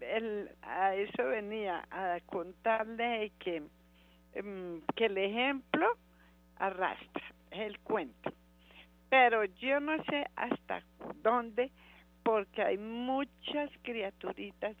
[0.00, 3.62] el, a eso venía, a contarle que,
[4.34, 5.86] em, que el ejemplo
[6.56, 8.32] arrastra, el cuento.
[9.10, 10.82] Pero yo no sé hasta
[11.22, 11.70] dónde,
[12.22, 14.76] porque hay muchas criaturitas,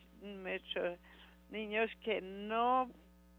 [1.50, 2.88] niños que no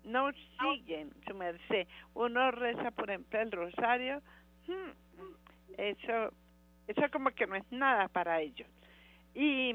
[0.04, 1.88] no siguen su merced.
[2.13, 4.22] Uno reza, por ejemplo, el rosario,
[4.68, 4.92] hmm,
[5.78, 6.34] eso,
[6.88, 8.68] eso como que no es nada para ellos.
[9.34, 9.74] Y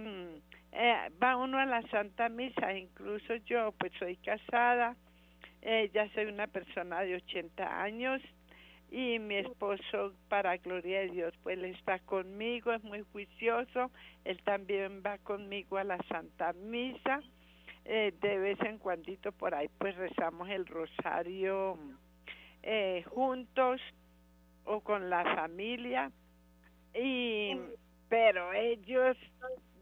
[0.73, 4.97] eh, va uno a la Santa Misa, incluso yo, pues soy casada,
[5.63, 8.23] eh, ya soy una persona de 80 años
[8.91, 13.91] y mi esposo, para gloria de Dios, pues está conmigo, es muy juicioso,
[14.25, 17.21] él también va conmigo a la Santa Misa
[17.91, 21.79] eh, de vez en cuando por ahí pues rezamos el rosario
[22.63, 23.81] eh, juntos
[24.65, 26.13] o con la familia
[26.95, 27.57] y
[28.11, 29.17] pero ellos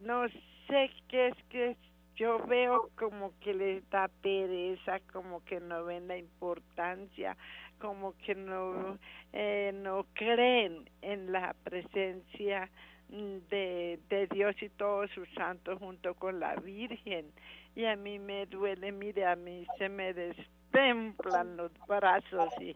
[0.02, 0.28] no
[0.68, 1.76] sé qué es que
[2.14, 7.36] yo veo como que les da pereza como que no ven la importancia
[7.79, 8.99] como que no
[9.33, 12.70] eh, no creen en la presencia
[13.09, 17.33] de, de Dios y todos sus santos junto con la Virgen
[17.77, 22.74] y a mí me duele, mire, a mí se me destemplan los brazos y,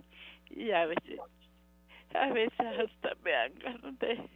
[0.51, 1.21] y a veces
[2.15, 4.29] a veces hasta me dan ganas de,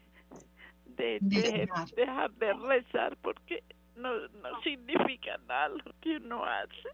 [1.21, 3.62] de, dejar de rezar porque
[3.97, 6.89] no, no significa nada lo que uno hace.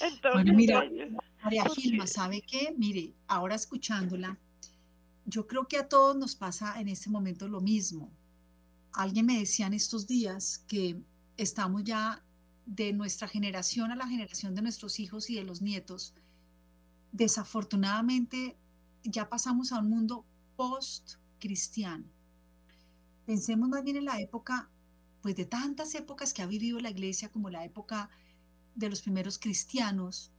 [0.00, 0.84] Entonces, bueno, mira,
[1.42, 2.74] María Gilma, ¿sabe qué?
[2.76, 4.38] Mire, ahora escuchándola,
[5.24, 8.10] yo creo que a todos nos pasa en este momento lo mismo.
[8.92, 11.00] Alguien me decía en estos días que
[11.36, 12.22] estamos ya
[12.66, 16.14] de nuestra generación a la generación de nuestros hijos y de los nietos,
[17.10, 18.56] desafortunadamente
[19.04, 20.24] ya pasamos a un mundo
[20.56, 22.04] post-cristiano.
[23.26, 24.70] Pensemos más bien en la época,
[25.22, 28.10] pues de tantas épocas que ha vivido la iglesia, como la época
[28.74, 30.30] de los primeros cristianos,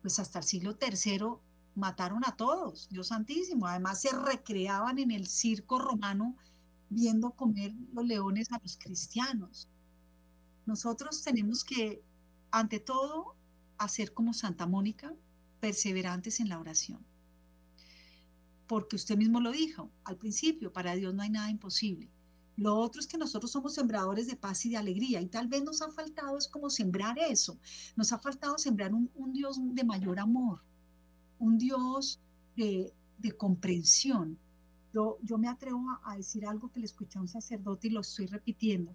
[0.00, 1.36] pues hasta el siglo III
[1.74, 3.66] mataron a todos, Dios santísimo.
[3.66, 6.36] Además se recreaban en el circo romano
[6.88, 9.68] viendo comer los leones a los cristianos.
[10.66, 12.02] Nosotros tenemos que,
[12.50, 13.34] ante todo,
[13.78, 15.14] hacer como Santa Mónica,
[15.60, 17.04] perseverantes en la oración.
[18.66, 22.10] Porque usted mismo lo dijo al principio, para Dios no hay nada imposible.
[22.56, 25.64] Lo otro es que nosotros somos sembradores de paz y de alegría y tal vez
[25.64, 27.58] nos ha faltado es como sembrar eso.
[27.96, 30.60] Nos ha faltado sembrar un, Dios de mayor amor,
[31.38, 32.20] un Dios
[32.56, 32.92] de,
[33.38, 34.38] comprensión.
[34.92, 37.90] Yo, yo me atrevo a, a decir algo que le escuché a un sacerdote y
[37.90, 38.94] lo estoy repitiendo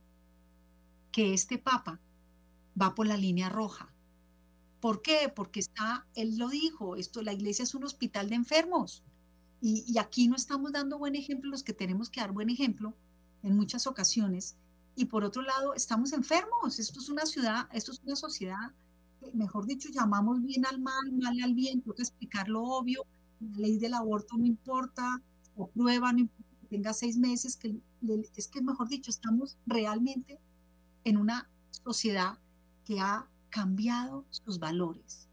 [1.11, 1.99] que este Papa
[2.79, 3.91] va por la línea roja.
[4.79, 5.31] ¿Por qué?
[5.35, 9.03] Porque está, él lo dijo, esto, la iglesia es un hospital de enfermos.
[9.59, 12.93] Y, aquí no estamos dando buen ejemplo, los que tenemos que dar buen ejemplo
[13.47, 14.55] en muchas ocasiones.
[14.95, 16.79] Y por otro lado, estamos enfermos.
[16.79, 18.71] Esto es una ciudad, esto es una sociedad,
[19.33, 23.05] mejor dicho, llamamos bien al mal, mal al bien, que explicar lo obvio.
[23.39, 25.21] La ley del aborto no importa,
[25.55, 27.75] o prueba, no importa que tenga seis meses, que
[28.35, 30.39] es que, mejor dicho, estamos realmente
[31.03, 31.49] en una
[31.83, 32.37] sociedad
[32.85, 35.27] que ha cambiado sus valores,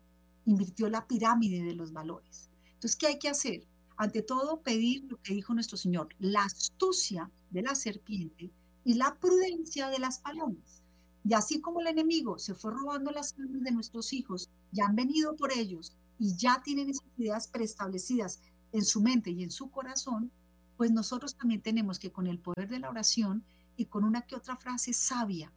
[0.44, 2.50] invirtió la pirámide de los valores.
[2.74, 3.66] Entonces, ¿qué hay que hacer?
[3.96, 8.50] Ante todo, pedir lo que dijo nuestro Señor, la astucia de la serpiente
[8.84, 10.82] y la prudencia de las palomas.
[11.24, 14.96] Y así como el enemigo se fue robando las almas de nuestros hijos, ya han
[14.96, 18.42] venido por ellos y ya tienen esas ideas preestablecidas
[18.72, 20.30] en su mente y en su corazón,
[20.76, 23.44] pues nosotros también tenemos que con el poder de la oración
[23.76, 25.52] y con una que otra frase sabia,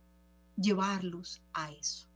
[0.55, 2.07] llevarlos a eso.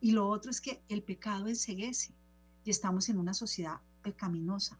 [0.00, 2.14] Y lo otro es que el pecado enseguece
[2.62, 4.78] y estamos en una sociedad pecaminosa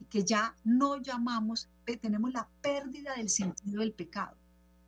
[0.00, 4.36] y que ya no llamamos, tenemos la pérdida del sentido del pecado.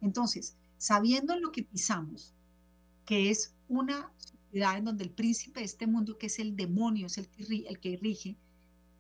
[0.01, 2.33] Entonces, sabiendo lo que pisamos,
[3.05, 7.07] que es una sociedad en donde el príncipe de este mundo, que es el demonio,
[7.07, 8.37] es el que, el que rige,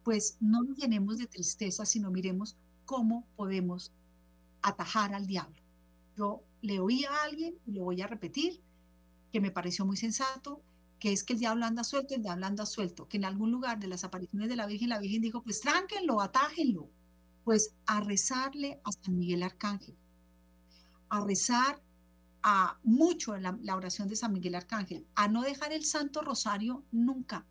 [0.04, 3.92] pues no nos llenemos de tristeza, sino miremos cómo podemos
[4.62, 5.60] atajar al diablo.
[6.16, 8.60] Yo le oí a alguien, y lo voy a repetir,
[9.32, 10.60] que me pareció muy sensato,
[11.02, 13.80] que es que el diablo anda suelto, el diablo anda suelto, que en algún lugar
[13.80, 16.88] de las apariciones de la Virgen, la Virgen dijo, pues tránquenlo, atájenlo,
[17.42, 19.96] pues a rezarle a San Miguel Arcángel,
[21.08, 21.82] a rezar
[22.44, 26.84] a mucho la, la oración de San Miguel Arcángel, a no dejar el Santo Rosario
[26.92, 27.44] nunca,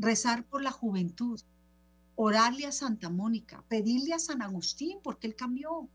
[0.00, 1.40] rezar por la juventud,
[2.16, 5.88] orarle a Santa Mónica, pedirle a San Agustín, porque él cambió,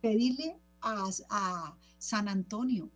[0.00, 2.90] pedirle a, San Antonio,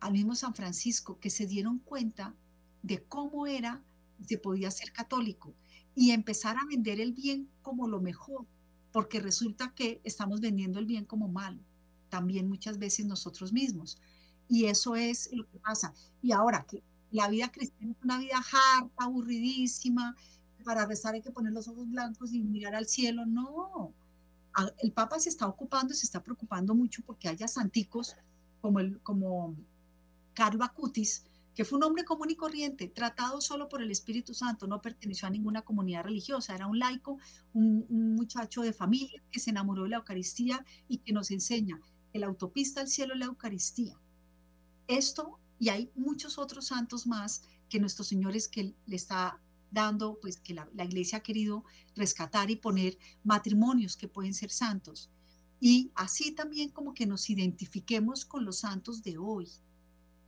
[0.00, 2.34] al mismo San Francisco, que se dieron cuenta
[2.82, 3.82] de cómo era,
[4.26, 5.54] se podía ser católico
[5.94, 8.46] y empezar a vender el bien como lo mejor,
[8.92, 11.60] porque resulta que estamos vendiendo el bien como malo,
[12.08, 13.98] también muchas veces nosotros mismos.
[14.48, 15.94] Y eso es lo que pasa.
[16.20, 20.16] Y ahora que la vida cristiana es una vida harta, aburridísima,
[20.64, 23.92] para rezar hay que poner los ojos blancos y mirar al cielo, no
[24.82, 28.16] el Papa se está ocupando, se está preocupando mucho porque haya santicos
[28.60, 29.56] como, el, como
[30.34, 31.24] Carlo Acutis,
[31.54, 35.28] que fue un hombre común y corriente, tratado solo por el Espíritu Santo, no perteneció
[35.28, 37.18] a ninguna comunidad religiosa, era un laico,
[37.52, 37.86] un,
[38.16, 41.80] muchacho de familia que se enamoró de la Eucaristía y que nos enseña
[42.12, 43.98] que la autopista al cielo es la Eucaristía.
[44.86, 49.40] Esto, y hay muchos otros santos más que nuestros señores que le está
[49.70, 51.64] dando, pues que la, iglesia ha querido
[51.96, 55.10] rescatar y poner matrimonios que pueden ser santos.
[55.60, 59.48] Y así también como que nos identifiquemos con los santos de hoy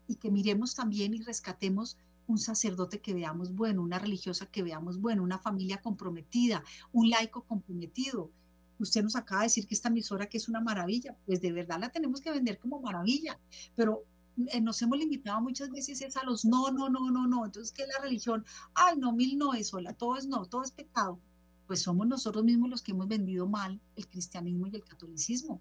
[0.08, 1.96] y que miremos también y rescatemos
[2.26, 7.42] un sacerdote que veamos bueno, una religiosa que veamos bueno, una familia comprometida, un laico
[7.42, 8.30] comprometido.
[8.78, 11.78] Usted nos acaba de decir que esta emisora que es una maravilla, pues de verdad
[11.80, 13.38] la tenemos que vender como maravilla,
[13.76, 14.04] pero
[14.48, 17.44] eh, nos hemos limitado muchas veces es a los no, no, no, no, no.
[17.44, 18.44] Entonces, ¿qué es la religión?
[18.74, 21.20] Ay, no, mil no es sola, todo es no, todo es pecado.
[21.66, 25.60] Pues somos nosotros mismos los que hemos vendido mal el cristianismo y el catolicismo.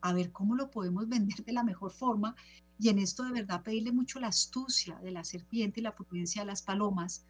[0.00, 2.34] A ver cómo lo podemos vender de la mejor forma
[2.78, 6.42] y en esto de verdad pedirle mucho la astucia de la serpiente y la prudencia
[6.42, 7.24] de las palomas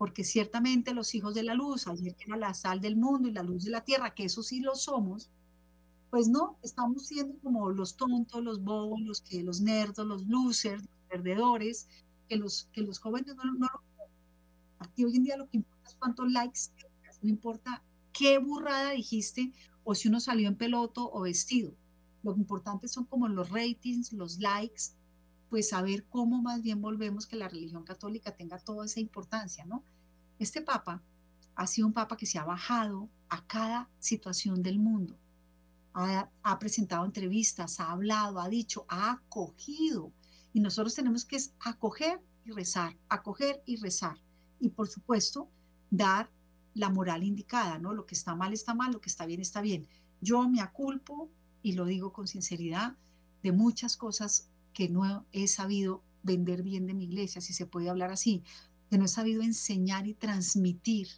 [0.00, 3.32] porque ciertamente los hijos de la luz, ayer que era la sal del mundo y
[3.32, 5.28] la luz de la tierra, que eso sí lo somos,
[6.08, 10.80] pues no, estamos siendo como los tontos, los bobos, los que los nerdos, los losers,
[10.80, 11.86] los perdedores,
[12.30, 13.82] que los, que los jóvenes no, no lo
[14.78, 16.60] Aquí hoy en día lo que importa es cuántos likes,
[17.20, 17.82] no importa
[18.14, 19.52] qué burrada dijiste
[19.84, 21.74] o si uno salió en peloto o vestido.
[22.22, 24.92] Lo importante son como los ratings, los likes,
[25.48, 29.82] pues saber cómo más bien volvemos que la religión católica tenga toda esa importancia, ¿no?
[30.38, 31.02] Este papa
[31.56, 35.18] ha sido un papa que se ha bajado a cada situación del mundo.
[35.92, 40.12] Ha, presentado entrevistas, ha hablado, ha dicho, ha acogido.
[40.52, 44.16] Y nosotros tenemos que acoger y rezar, acoger y rezar.
[44.60, 45.50] Y por supuesto,
[45.90, 46.30] dar
[46.74, 47.92] la moral indicada, ¿no?
[47.92, 49.88] Lo que está mal está mal, lo que está bien está bien.
[50.20, 51.28] Yo me aculpo,
[51.62, 52.96] y lo digo con sinceridad,
[53.42, 57.88] de muchas cosas que no he sabido vender bien de mi iglesia, si se puede
[57.88, 58.42] hablar así,
[58.90, 61.08] que no he sabido enseñar y transmitir,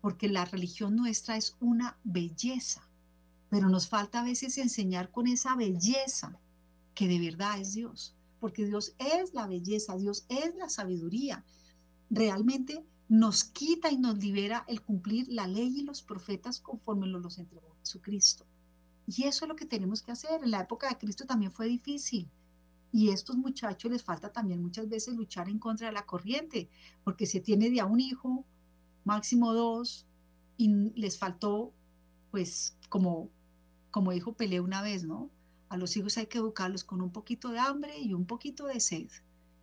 [0.00, 2.88] porque la religión nuestra es una belleza,
[3.48, 6.38] pero nos falta a veces enseñar con esa belleza
[6.94, 11.44] que de verdad es Dios, porque Dios es la belleza, Dios es la sabiduría.
[12.10, 17.38] Realmente nos quita y nos libera el cumplir la ley y los profetas conforme nos
[17.38, 18.46] entregó Jesucristo.
[19.06, 20.42] Y eso es lo que tenemos que hacer.
[20.42, 22.28] En la época de Cristo también fue difícil.
[22.92, 26.68] Y a estos muchachos les falta también muchas veces luchar en contra de la corriente,
[27.04, 28.44] porque se tiene de a un hijo,
[29.04, 30.06] máximo dos,
[30.56, 31.72] y les faltó,
[32.30, 33.30] pues, como,
[33.90, 35.30] como dijo Pelé una vez, ¿no?
[35.68, 38.80] A los hijos hay que educarlos con un poquito de hambre y un poquito de
[38.80, 39.08] sed.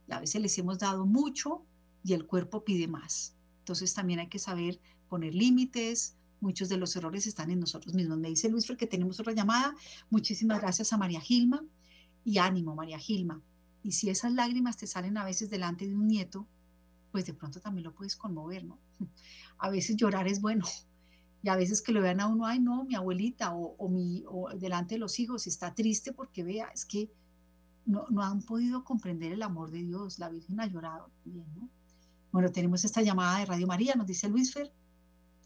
[0.08, 1.64] Y a veces les hemos dado mucho
[2.04, 3.36] y el cuerpo pide más.
[3.60, 6.16] Entonces también hay que saber poner límites.
[6.44, 8.18] Muchos de los errores están en nosotros mismos.
[8.18, 9.74] Me dice Luis que tenemos otra llamada.
[10.10, 11.64] Muchísimas gracias a María Gilma
[12.26, 13.42] y ánimo, María Gilma.
[13.82, 16.46] Y si esas lágrimas te salen a veces delante de un nieto,
[17.14, 18.78] pues de pronto también lo puedes conmover, ¿no?
[19.58, 20.66] A veces llorar es bueno.
[21.44, 24.50] Y a veces que lo vean a uno, ay, no, mi abuelita o, mi, o
[24.54, 27.10] delante de los hijos está triste porque vea, es que
[27.86, 30.20] no, no han podido comprender el amor de Dios.
[30.20, 31.70] La Virgen ha llorado también, ¿no?
[32.34, 34.74] Bueno, tenemos esta llamada de Radio María, nos dice Luis Fer.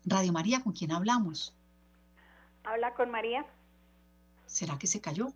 [0.07, 1.53] Radio María, ¿con quién hablamos?
[2.63, 3.45] Habla con María.
[4.45, 5.33] ¿Será que se cayó?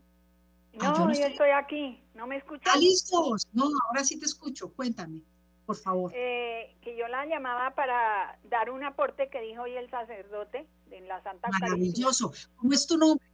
[0.80, 1.50] Ah, no, yo, estoy...
[1.50, 2.74] aquí, ¿no me escuchas?
[2.74, 3.48] Ah, listos.
[3.52, 5.22] No, ahora sí te escucho, cuéntame,
[5.66, 6.14] por favor.
[6.16, 11.08] Eh, que yo la llamaba para dar un aporte que dijo hoy el sacerdote en
[11.10, 12.32] la Santa Maravilloso.
[12.56, 13.26] ¿Cómo es tu nombre?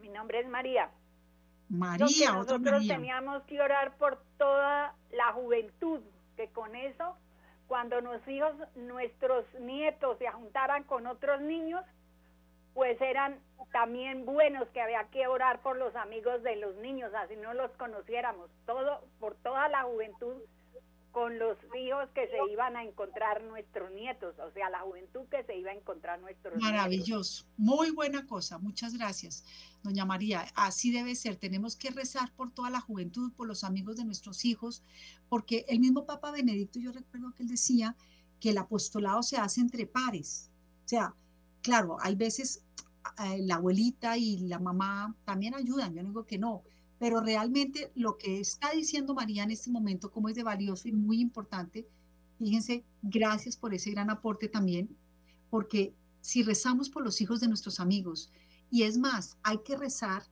[0.00, 0.92] Mi nombre es María.
[1.68, 6.00] María, nosotros teníamos que orar por toda la juventud
[6.36, 7.16] que con eso,
[7.68, 11.84] cuando nuestros hijos, nuestros nietos se juntaran con otros niños,
[12.74, 13.38] pues eran
[13.72, 17.70] también buenos que había que orar por los amigos de los niños, así no los
[17.72, 20.42] conociéramos, todo por toda la juventud
[21.12, 25.42] con los hijos que se iban a encontrar nuestros nietos, o sea, la juventud que
[25.44, 29.44] se iba a encontrar nuestros Maravilloso, muy buena cosa, muchas gracias,
[29.82, 30.46] doña María.
[30.54, 34.44] Así debe ser, tenemos que rezar por toda la juventud, por los amigos de nuestros
[34.44, 34.82] hijos,
[35.28, 37.96] porque el mismo Papa Benedicto, yo recuerdo que él decía
[38.40, 40.50] que el apostolado se hace entre pares,
[40.84, 41.14] o sea,
[41.62, 42.62] claro, hay veces
[43.24, 46.62] eh, la abuelita y la mamá también ayudan, yo no digo que no,
[46.98, 50.92] pero realmente lo que está diciendo María en este momento, como es de valioso y
[50.92, 51.88] muy importante,
[52.38, 54.96] fíjense, gracias por ese gran aporte también,
[55.48, 58.32] porque si rezamos por los hijos de nuestros amigos,
[58.70, 60.24] y es más, hay que rezar,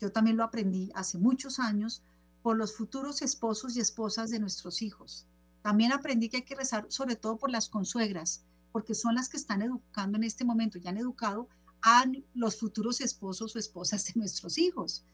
[0.00, 2.02] yo también lo aprendí hace muchos años,
[2.42, 5.26] por los futuros esposos y esposas de nuestros hijos.
[5.62, 9.38] También aprendí que hay que rezar sobre todo por las consuegras, porque son las que
[9.38, 11.48] están educando en este momento, ya han educado
[11.82, 12.04] a
[12.34, 15.04] los futuros esposos o esposas de nuestros hijos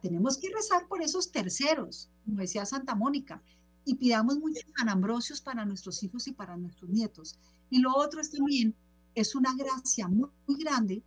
[0.00, 3.42] tenemos que rezar por esos terceros, como decía Santa Mónica,
[3.84, 7.38] y pidamos muchos anambrosios para nuestros hijos y para nuestros nietos.
[7.70, 8.74] Y lo otro es también,
[9.14, 11.02] es una gracia muy, grande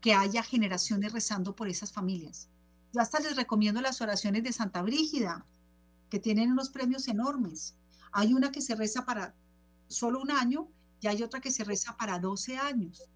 [0.00, 2.48] que haya generaciones rezando por esas familias.
[2.92, 5.46] Yo hasta les recomiendo las oraciones de Santa Brígida,
[6.10, 7.74] que tienen unos premios enormes.
[8.12, 9.34] Hay una que se reza para
[9.88, 10.68] solo un año
[11.00, 13.08] y hay otra que se reza para 12 años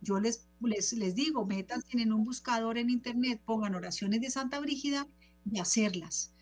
[0.00, 4.60] yo les, les, les digo, metan en un buscador en internet, pongan oraciones de Santa
[4.60, 5.06] Brígida
[5.50, 6.32] y hacerlas,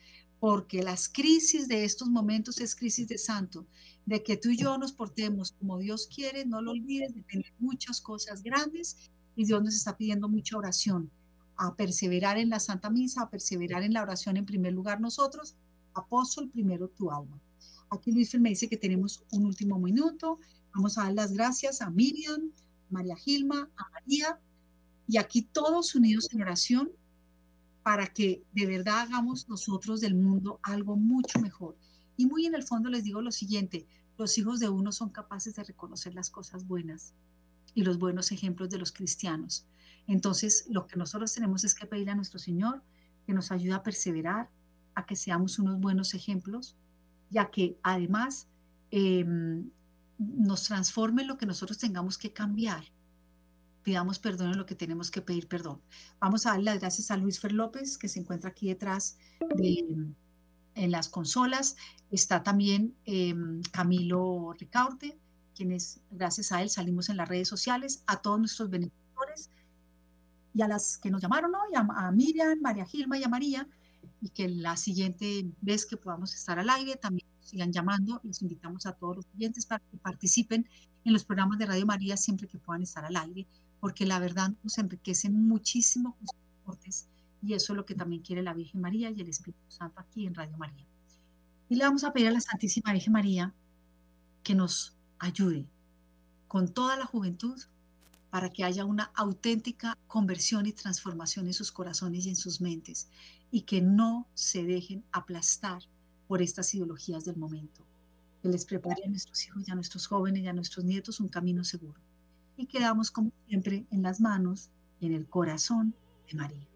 [0.40, 3.66] porque las crisis de estos momentos es crisis de santo,
[4.06, 8.00] de que tú y yo nos portemos como Dios quiere, no lo olvides, depende muchas
[8.00, 8.96] cosas grandes
[9.36, 11.10] y Dios nos está pidiendo mucha oración,
[11.56, 15.56] a perseverar en la Santa Misa, a perseverar en la oración en primer lugar nosotros,
[15.94, 17.40] apóstol primero tu alma.
[17.90, 20.38] Aquí Luis me dice que tenemos un último minuto.
[20.74, 22.52] Vamos a dar las gracias a Miriam,
[22.90, 24.40] María Gilma, a María,
[25.06, 26.90] y aquí todos unidos en oración
[27.82, 31.76] para que de verdad hagamos nosotros del mundo algo mucho mejor.
[32.16, 33.86] Y muy en el fondo les digo lo siguiente,
[34.18, 37.14] los hijos de uno son capaces de reconocer las cosas buenas
[37.74, 39.66] y los buenos ejemplos de los cristianos.
[40.06, 42.82] Entonces, lo que nosotros tenemos es que pedirle a nuestro Señor
[43.26, 44.50] que nos ayude a perseverar,
[44.94, 46.76] a que seamos unos buenos ejemplos,
[47.30, 48.48] ya que además
[48.90, 49.70] em,
[50.18, 52.84] nos transforme lo que nosotros tengamos que cambiar.
[53.82, 55.80] Pidamos perdón en lo que tenemos que pedir perdón.
[56.20, 59.16] Vamos a darle las gracias a Luis Fer López, que se encuentra aquí detrás
[59.56, 60.12] de,
[60.74, 61.76] en las consolas.
[62.10, 65.18] Está también em, Camilo Ricaurte,
[65.54, 69.50] quienes gracias a él salimos en las redes sociales, a todos nuestros benefactores
[70.54, 73.68] y a las que nos llamaron hoy, a Miriam, María Gilma y a María,
[74.20, 78.20] y que la siguiente vez que podamos estar al aire también sigan llamando.
[78.24, 80.68] Les invitamos a todos los clientes para que participen
[81.04, 83.46] en los programas de Radio María siempre que puedan estar al aire,
[83.80, 86.30] porque la verdad nos enriquece muchísimo sus
[86.62, 87.08] aportes
[87.42, 90.26] y eso es lo que también quiere la Virgen María y el Espíritu Santo aquí
[90.26, 90.84] en Radio María.
[91.68, 93.54] Y le vamos a pedir a la Santísima Virgen María
[94.42, 95.66] que nos ayude
[96.48, 97.60] con toda la juventud
[98.30, 103.08] para que haya una auténtica conversión y transformación en sus corazones y en sus mentes
[103.50, 105.82] y que no se dejen aplastar
[106.28, 107.82] por estas ideologías del momento.
[108.42, 111.28] Que les prepare a nuestros hijos y a nuestros jóvenes y a nuestros nietos un
[111.28, 111.98] camino seguro.
[112.56, 114.70] Y quedamos como siempre en las manos
[115.00, 115.94] y en el corazón
[116.30, 116.68] de María.